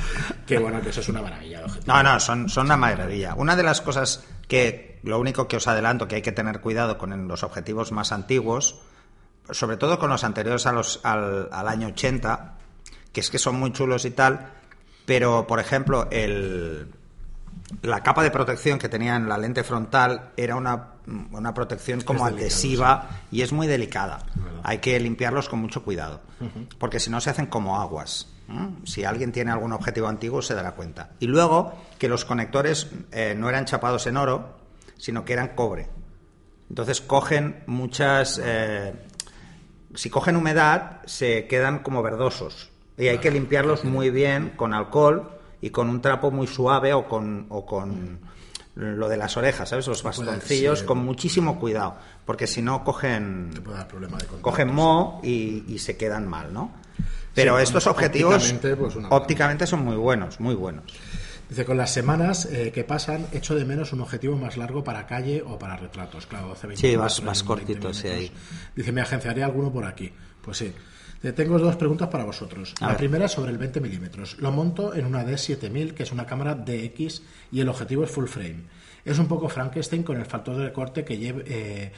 [0.47, 1.69] Que bueno, que eso es una maravilla de.
[1.87, 3.35] No, no, son, son una maravilla.
[3.37, 6.99] Una de las cosas que, lo único que os adelanto, que hay que tener cuidado
[6.99, 8.81] con los objetivos más antiguos,
[9.51, 12.55] sobre todo con los anteriores a los, al, al año 80,
[13.13, 14.53] que es que son muy chulos y tal,
[15.05, 16.89] pero, por ejemplo, el,
[17.83, 20.95] la capa de protección que tenía en la lente frontal era una,
[21.33, 24.25] una protección como delicado, adhesiva y es muy delicada.
[24.63, 26.21] Hay que limpiarlos con mucho cuidado,
[26.79, 28.29] porque si no se hacen como aguas.
[28.49, 28.85] ¿Mm?
[28.85, 31.11] Si alguien tiene algún objetivo antiguo se dará cuenta.
[31.21, 34.59] Y luego que los conectores eh, no eran chapados en oro,
[34.99, 35.89] sino que eran cobre.
[36.69, 38.41] Entonces cogen muchas...
[38.43, 38.95] eh,
[39.95, 42.72] si cogen humedad, se quedan como verdosos.
[42.99, 47.09] Y hay que limpiarlos muy bien con alcohol y con un trapo muy suave o
[47.09, 48.21] con, o con
[48.75, 49.87] lo de las orejas, ¿sabes?
[49.87, 50.85] Los bastoncillos, sí.
[50.87, 51.97] con muchísimo cuidado.
[52.25, 54.43] Porque si no cogen Te puede dar problema de contacto.
[54.43, 56.71] cogen mo y, y se quedan mal, ¿no?
[57.35, 60.85] Pero Sí, estos objetivos ópticamente, pues, ópticamente son muy buenos, muy buenos.
[61.49, 65.07] Dice, con las semanas eh, que pasan, echo de menos un objetivo más largo para
[65.07, 66.27] calle o para retratos.
[66.27, 68.33] Claro, 12, 20 Sí, vas- 20 cortito, sí, ahí.
[68.77, 70.11] Dice, me agenciaré alguno por aquí.
[70.43, 70.73] Pues sí.
[71.23, 72.75] Tengo dos preguntas para vosotros.
[72.81, 72.97] A la ver.
[72.97, 74.37] primera es sobre el 20 milímetros.
[74.41, 78.27] Lo monto en una D7000, que es una cámara DX, y el objetivo es full
[78.27, 78.63] frame.
[79.05, 81.45] Es un poco Frankenstein con el factor de recorte que lleve...
[81.47, 81.93] eh,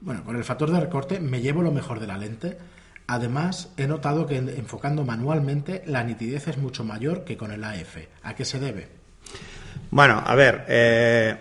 [0.00, 2.58] bueno, con el factor de recorte me llevo lo mejor de la lente.
[3.06, 7.62] Además, he notado que en- enfocando manualmente la nitidez es mucho mayor que con el
[7.64, 7.96] AF.
[8.22, 8.88] ¿A qué se debe?
[9.90, 11.36] Bueno, a ver, eh,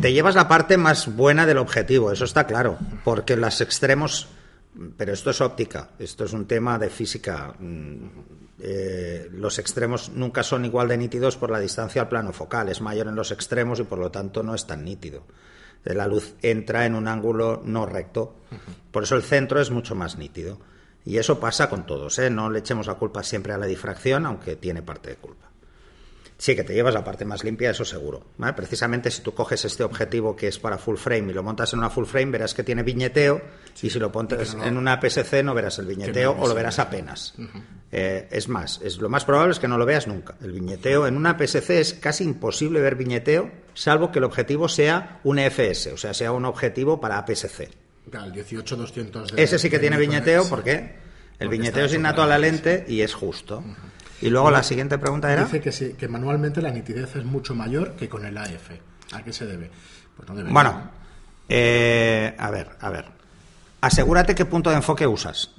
[0.00, 4.28] te llevas la parte más buena del objetivo, eso está claro, porque los extremos,
[4.96, 7.54] pero esto es óptica, esto es un tema de física.
[7.58, 8.08] mm,
[8.58, 12.80] eh, los extremos nunca son igual de nítidos por la distancia al plano focal, es
[12.80, 15.24] mayor en los extremos y por lo tanto no es tan nítido.
[15.84, 18.36] Eh, La luz entra en un ángulo no recto,
[18.90, 20.58] por eso el centro es mucho más nítido.
[21.04, 22.30] Y eso pasa con todos, ¿eh?
[22.30, 25.45] no le echemos la culpa siempre a la difracción, aunque tiene parte de culpa.
[26.38, 28.22] Sí, que te llevas la parte más limpia, eso seguro.
[28.36, 28.52] ¿vale?
[28.52, 31.78] Precisamente si tú coges este objetivo que es para full frame y lo montas en
[31.78, 33.40] una full frame, verás que tiene viñeteo
[33.82, 36.78] y si lo pones en una PSC no verás el viñeteo no o lo verás
[36.78, 37.34] apenas.
[37.90, 40.34] Eh, es más, es, lo más probable es que no lo veas nunca.
[40.42, 45.20] El viñeteo en una PSC es casi imposible ver viñeteo, salvo que el objetivo sea
[45.24, 47.70] un EFS, o sea, sea un objetivo para APS-C.
[48.10, 50.50] Claro, el 18200 de- Ese sí que tiene viñeteo sí.
[50.50, 50.92] porque el
[51.38, 53.64] Porque viñeteo es innato a la lente y es justo.
[54.20, 55.44] Y luego la siguiente pregunta era...
[55.44, 58.70] Dice que, sí, que manualmente la nitidez es mucho mayor que con el AF.
[59.12, 59.70] ¿A qué se debe?
[60.16, 60.52] Pues no debería.
[60.52, 60.90] Bueno,
[61.48, 63.06] eh, a ver, a ver.
[63.80, 65.50] Asegúrate qué punto de enfoque usas.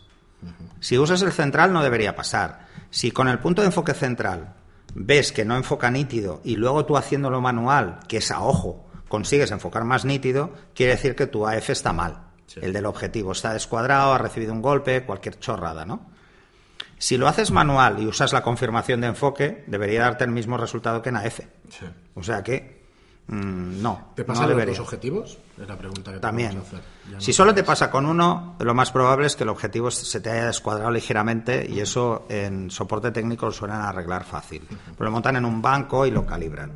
[0.79, 2.67] Si usas el central no debería pasar.
[2.89, 4.53] Si con el punto de enfoque central
[4.93, 9.51] ves que no enfoca nítido y luego tú haciéndolo manual, que es a ojo, consigues
[9.51, 12.25] enfocar más nítido, quiere decir que tu AF está mal.
[12.47, 12.59] Sí.
[12.63, 16.16] El del objetivo está descuadrado, ha recibido un golpe, cualquier chorrada, ¿no?
[16.97, 21.01] Si lo haces manual y usas la confirmación de enfoque, debería darte el mismo resultado
[21.01, 21.39] que en AF.
[21.69, 21.85] Sí.
[22.15, 22.83] O sea que,
[23.27, 24.11] mm, no.
[24.15, 24.73] ¿Te no pasan los debería.
[24.73, 25.37] dos objetivos?
[25.61, 26.57] Es la pregunta que te También.
[26.57, 26.79] hacer.
[27.11, 29.91] Ya Si no solo te pasa con uno, lo más probable es que el objetivo
[29.91, 34.67] se te haya descuadrado ligeramente y eso en soporte técnico lo suelen arreglar fácil.
[34.69, 36.71] Pero lo montan en un banco y lo calibran.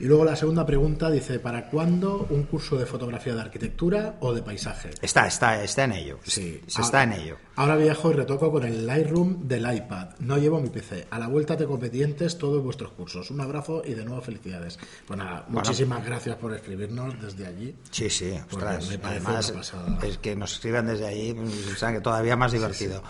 [0.00, 4.32] Y luego la segunda pregunta dice, ¿para cuándo un curso de fotografía de arquitectura o
[4.32, 4.90] de paisaje?
[5.02, 6.20] Está, está, está en ello.
[6.22, 6.62] Sí.
[6.68, 7.36] Se está en ello.
[7.56, 10.10] Ahora viajo y retoco con el Lightroom del iPad.
[10.20, 11.08] No llevo mi PC.
[11.10, 13.30] A la vuelta tengo pendientes todos vuestros cursos.
[13.32, 14.78] Un abrazo y de nuevo felicidades.
[15.04, 17.74] Pues nada, muchísimas gracias por escribirnos desde allí.
[17.90, 18.88] Sí, sí, ostras.
[18.88, 19.98] me parece Además, una pasada.
[20.04, 23.02] es que nos escriban desde allí, o sea, que todavía más divertido.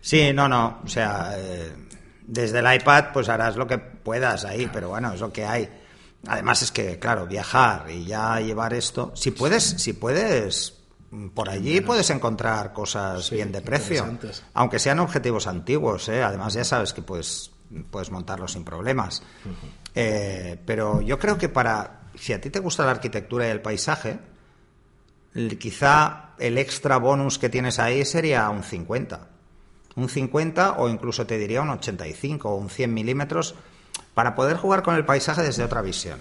[0.00, 1.72] Sí, no, no, o sea, eh,
[2.24, 5.68] desde el iPad pues harás lo que puedas ahí, pero bueno, es lo que hay.
[6.26, 10.74] Además es que, claro, viajar y ya llevar esto, si puedes, si puedes,
[11.34, 14.18] por allí puedes encontrar cosas Sí, bien de precio,
[14.52, 16.22] aunque sean objetivos antiguos, ¿eh?
[16.22, 17.50] además ya sabes que puedes,
[17.90, 19.22] puedes montarlos sin problemas.
[19.94, 23.62] Eh, pero yo creo que para, si a ti te gusta la arquitectura y el
[23.62, 24.18] paisaje,
[25.58, 29.28] quizá el extra bonus que tienes ahí sería un 50.
[29.96, 33.54] Un 50 o incluso te diría un 85 o un 100 milímetros
[34.14, 36.18] para poder jugar con el paisaje desde otra visión.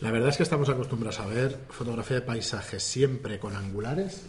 [0.00, 4.26] La verdad es que estamos acostumbrados a ver fotografía de paisaje siempre con angulares.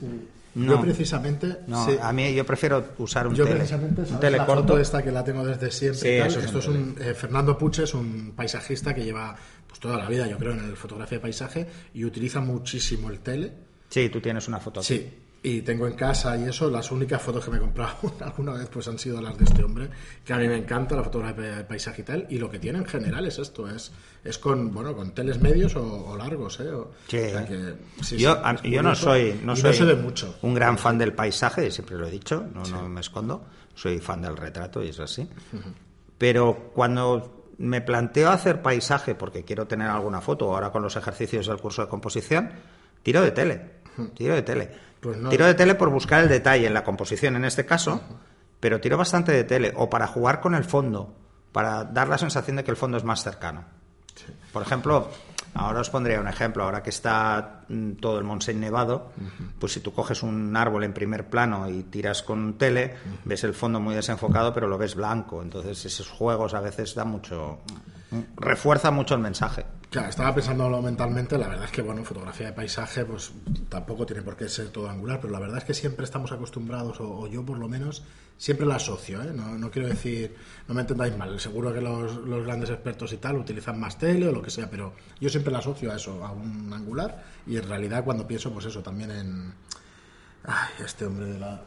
[0.53, 0.73] No.
[0.73, 1.59] Yo precisamente...
[1.67, 4.63] No, sí, a mí yo prefiero usar un yo tele, precisamente, un tele la corto.
[4.63, 5.99] foto esta que la tengo desde siempre.
[5.99, 9.05] Sí, y tal, eso es Esto es un eh, Fernando Puche es un paisajista que
[9.05, 9.33] lleva
[9.65, 13.21] pues toda la vida, yo creo, en el fotografía de paisaje y utiliza muchísimo el
[13.21, 13.53] tele.
[13.87, 14.81] Sí, tú tienes una foto.
[14.81, 14.87] aquí.
[14.87, 15.09] Sí,
[15.43, 18.69] y tengo en casa y eso, las únicas fotos que me he comprado alguna vez
[18.69, 19.89] pues han sido las de este hombre,
[20.23, 22.77] que a mí me encanta la fotografía de paisaje y tal, y lo que tiene
[22.79, 23.91] en general es esto, es,
[24.23, 26.69] es con, bueno, con teles medios o, o largos, ¿eh?
[26.71, 27.17] O- Sí.
[27.17, 27.73] o sea que,
[28.03, 30.35] sí, yo, sí, a- es yo no soy, no soy de mucho.
[30.43, 33.43] un gran fan del paisaje, siempre lo he dicho, no, no me escondo.
[33.73, 35.27] Soy fan del retrato y es así.
[36.17, 41.47] Pero cuando me planteo hacer paisaje porque quiero tener alguna foto, ahora con los ejercicios
[41.47, 42.51] del curso de composición,
[43.01, 43.61] tiro de tele.
[44.15, 44.71] Tiro de tele.
[45.01, 45.29] Pues no.
[45.29, 48.01] Tiro de tele por buscar el detalle en la composición en este caso,
[48.59, 49.73] pero tiro bastante de tele.
[49.75, 51.13] O para jugar con el fondo,
[51.51, 53.65] para dar la sensación de que el fondo es más cercano.
[54.53, 55.09] Por ejemplo,
[55.53, 56.63] Ahora os pondría un ejemplo.
[56.63, 59.11] Ahora que está mm, todo el Montseny nevado,
[59.59, 62.95] pues si tú coges un árbol en primer plano y tiras con tele,
[63.25, 65.41] ves el fondo muy desenfocado, pero lo ves blanco.
[65.41, 67.59] Entonces esos juegos a veces dan mucho...
[68.37, 69.65] refuerza mucho el mensaje.
[69.91, 73.33] Claro, estaba pensándolo mentalmente, la verdad es que, bueno, fotografía de paisaje, pues
[73.67, 77.01] tampoco tiene por qué ser todo angular, pero la verdad es que siempre estamos acostumbrados,
[77.01, 78.01] o, yo por lo menos,
[78.37, 79.33] siempre la asocio, ¿eh?
[79.35, 80.33] no, no, quiero decir,
[80.69, 84.29] no me entendáis mal, seguro que los, los, grandes expertos y tal utilizan más tele
[84.29, 87.57] o lo que sea, pero yo siempre la asocio a eso, a un angular, y
[87.57, 89.53] en realidad cuando pienso, pues eso, también en...
[90.45, 91.65] Ay, este hombre de, la,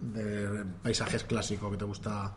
[0.00, 2.34] de, paisajes clásicos que te gusta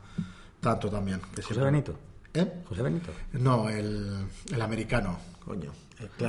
[0.59, 1.21] tanto también.
[1.34, 1.97] Que José Benito.
[2.34, 2.51] ¿Eh?
[2.67, 3.11] José Benito.
[3.34, 5.71] No, el, el americano, coño.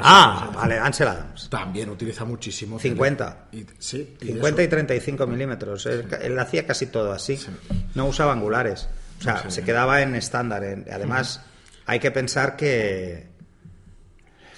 [0.00, 1.48] ah, vale, Ansel Adams.
[1.48, 2.78] También utiliza muchísimo.
[2.78, 3.48] 50.
[3.52, 5.86] Y, sí, y 50 y 35 milímetros.
[5.86, 7.36] Él, él, hacía casi todo así.
[7.36, 7.48] Sí.
[7.94, 8.88] No usaba angulares.
[9.20, 10.62] O sea, se quedaba en estándar.
[10.92, 11.40] Además,
[11.86, 13.28] hay que pensar que,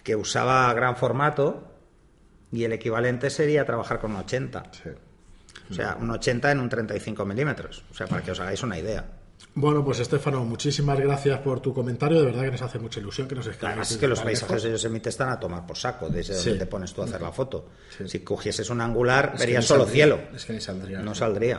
[0.02, 1.72] que usaba gran formato
[2.50, 4.62] y el equivalente sería trabajar con un 80.
[5.70, 7.84] O sea, un 80 en un 35 milímetros.
[7.90, 9.04] O sea, para que os hagáis una idea.
[9.58, 12.20] Bueno, pues Estefano, muchísimas gracias por tu comentario.
[12.20, 13.72] De verdad que nos hace mucha ilusión que nos escribas.
[13.72, 16.50] Además es que los paisajes de Yosemite están a tomar por saco desde sí.
[16.50, 17.70] donde te pones tú a hacer la foto.
[17.96, 18.06] Sí.
[18.06, 20.20] Si cogieses un angular, es verías solo saldría, cielo.
[20.34, 21.00] Es que ni saldría.
[21.00, 21.58] No saldría.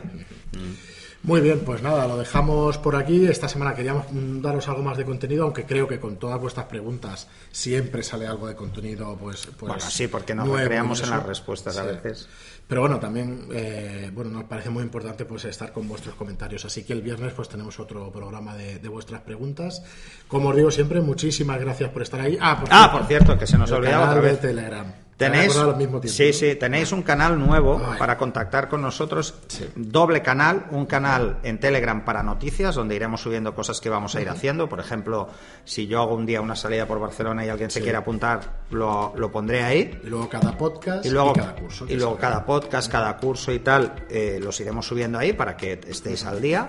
[1.24, 3.26] Muy bien, pues nada, lo dejamos por aquí.
[3.26, 4.06] Esta semana queríamos
[4.40, 8.46] daros algo más de contenido, aunque creo que con todas vuestras preguntas siempre sale algo
[8.46, 9.46] de contenido, pues...
[9.46, 12.28] pues bueno, sí, porque nos creamos en las respuestas a veces.
[12.68, 16.64] Pero bueno, también eh, bueno, nos parece muy importante pues estar con vuestros comentarios.
[16.66, 19.82] Así que el viernes pues tenemos otro programa de, de vuestras preguntas.
[20.28, 22.36] Como os digo siempre, muchísimas gracias por estar ahí.
[22.40, 24.40] Ah, por, Ah, cierto, por cierto, que se nos olvidaba otra de vez.
[24.40, 25.07] Telegram.
[25.18, 27.98] Tenéis, al mismo tiempo, sí, sí, tenéis un canal nuevo Ay.
[27.98, 29.68] para contactar con nosotros, Sí.
[29.74, 34.20] doble canal, un canal en Telegram para noticias, donde iremos subiendo cosas que vamos a
[34.20, 34.68] ir haciendo.
[34.68, 35.28] Por ejemplo,
[35.64, 39.12] si yo hago un día una salida por Barcelona y alguien se quiere apuntar, lo,
[39.16, 40.00] lo pondré ahí.
[40.04, 41.84] Y luego cada podcast Y luego, cada curso.
[41.88, 45.80] y luego cada podcast, cada curso y tal, eh, los iremos subiendo ahí para que
[45.88, 46.68] estéis al día.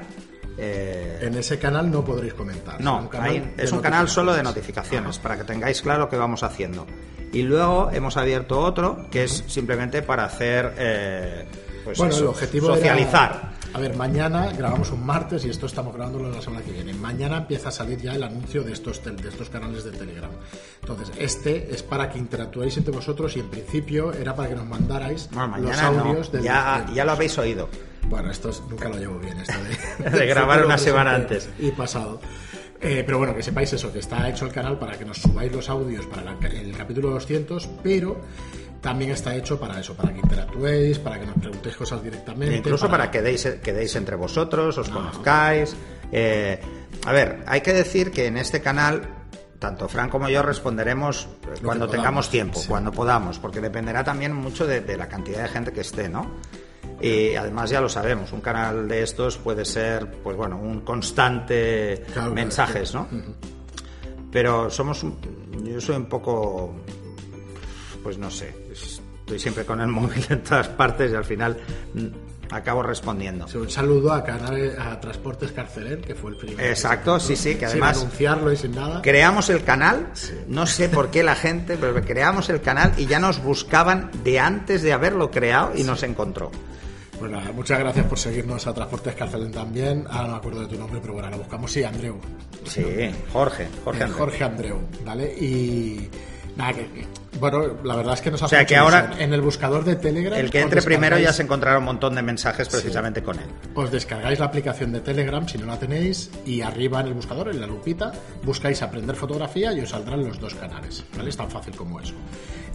[0.58, 2.82] Eh, En ese canal no podréis comentar.
[2.82, 5.20] no, un canal es un canal solo de notificaciones.
[5.20, 6.88] para que tengáis claro que vamos haciendo.
[7.32, 11.46] Y luego hemos abierto otro que es simplemente para hacer, eh,
[11.84, 13.30] pues Bueno, eso, el objetivo socializar.
[13.32, 16.92] era- a ver, mañana grabamos un martes y esto estamos grabándolo la semana que viene.
[16.96, 20.32] Mañana empieza a salir ya el anuncio de estos, de estos canales de Telegram.
[20.82, 24.66] Entonces, este es para que interactuéis entre vosotros y en principio era para que nos
[24.66, 27.70] mandarais Bueno, los mañana no, audios de ya, ya lo habéis oído.
[28.08, 29.54] Bueno, esto es- nunca lo llevo bien, esto
[30.04, 31.48] de, De grabar una semana antes.
[31.60, 32.20] Y pasado.
[32.82, 35.52] Eh, pero bueno, que sepáis eso, que está hecho el canal para que nos subáis
[35.52, 38.16] los audios para la- el capítulo 200, pero
[38.82, 42.56] también está hecho para eso, para que interactuéis, para que nos preguntéis cosas directamente.
[42.56, 45.76] Incluso para, que deis, quedéis entre vosotros, os conozcáis.
[46.12, 46.60] Eh,
[47.06, 49.02] a ver, hay que decir que en este canal,
[49.60, 52.68] tanto Fran como yo responderemos eh, cuando tengamos tiempo, sí.
[52.70, 56.32] cuando podamos, porque dependerá también mucho de, de la cantidad de gente que esté, ¿no?
[57.02, 62.04] Y además ya lo sabemos, un canal de estos puede ser, pues bueno, un constante
[62.14, 62.94] Claro, mensajes.
[62.94, 63.08] ¿no?
[64.32, 65.18] Pero somos, un-
[65.66, 66.76] yo soy un poco,
[68.04, 71.58] pues no sé, estoy siempre con el móvil en todas partes y al final
[71.94, 73.48] mm, acabo respondiendo.
[73.48, 76.62] Sí, Un saludo a, canales, a Transportes Carceler, que fue el primero.
[76.68, 79.02] Exacto, que se sí, sí, que sin además- anunciarlo y sin nada.
[79.02, 80.12] Creamos el canal,
[80.48, 84.40] no sé por qué la gente, pero creamos el canal y ya nos buscaban de
[84.40, 86.52] antes de haberlo creado y nos encontró.
[87.20, 90.06] Pues nada, muchas gracias por seguirnos a Transportes Carceler también.
[90.10, 91.72] Ahora no me acuerdo de tu nombre, pero bueno, lo buscamos.
[91.72, 92.16] Sí, Andreu.
[92.66, 92.84] Sí,
[93.34, 94.00] Jorge, Jorge.
[94.00, 94.18] Eh, Andrés.
[94.20, 95.26] Jorge Andreu, ¿vale?
[95.38, 96.10] Y.
[96.56, 97.06] Nada, que.
[97.40, 99.12] Bueno, la verdad es que nos hace sea, mucha que ahora-.
[99.20, 100.38] En el buscador de Telegram.
[100.40, 103.46] El que entre primero ya se encontrará un montón de mensajes precisamente con él.
[103.76, 107.50] Os descargáis la aplicación de Telegram si no la tenéis y arriba en el buscador,
[107.50, 108.12] en la lupita,
[108.44, 111.30] buscáis aprender fotografía y os saldrán los dos canales, ¿vale?
[111.30, 112.14] Es tan fácil como eso.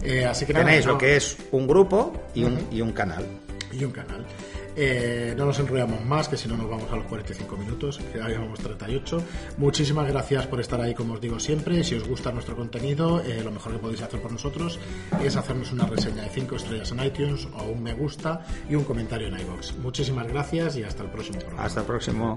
[0.03, 2.91] Eh, así que nada, Tenéis no- lo que es un grupo y un, y un
[2.91, 3.25] canal.
[3.79, 4.25] Y un canal.
[4.75, 8.19] Eh, no nos enrollamos más, que si no nos vamos a los 45 minutos, que
[8.19, 9.21] ya llevamos 38.
[9.57, 11.83] Muchísimas gracias por estar ahí, como os digo siempre.
[11.83, 14.79] Si os gusta nuestro contenido, eh, lo mejor que podéis hacer por nosotros
[15.23, 18.83] es hacernos una reseña de 5 estrellas en iTunes o un me gusta y un
[18.83, 19.77] comentario en iBox.
[19.77, 21.63] Muchísimas gracias y hasta el próximo programa.
[21.63, 22.35] Hasta el próximo.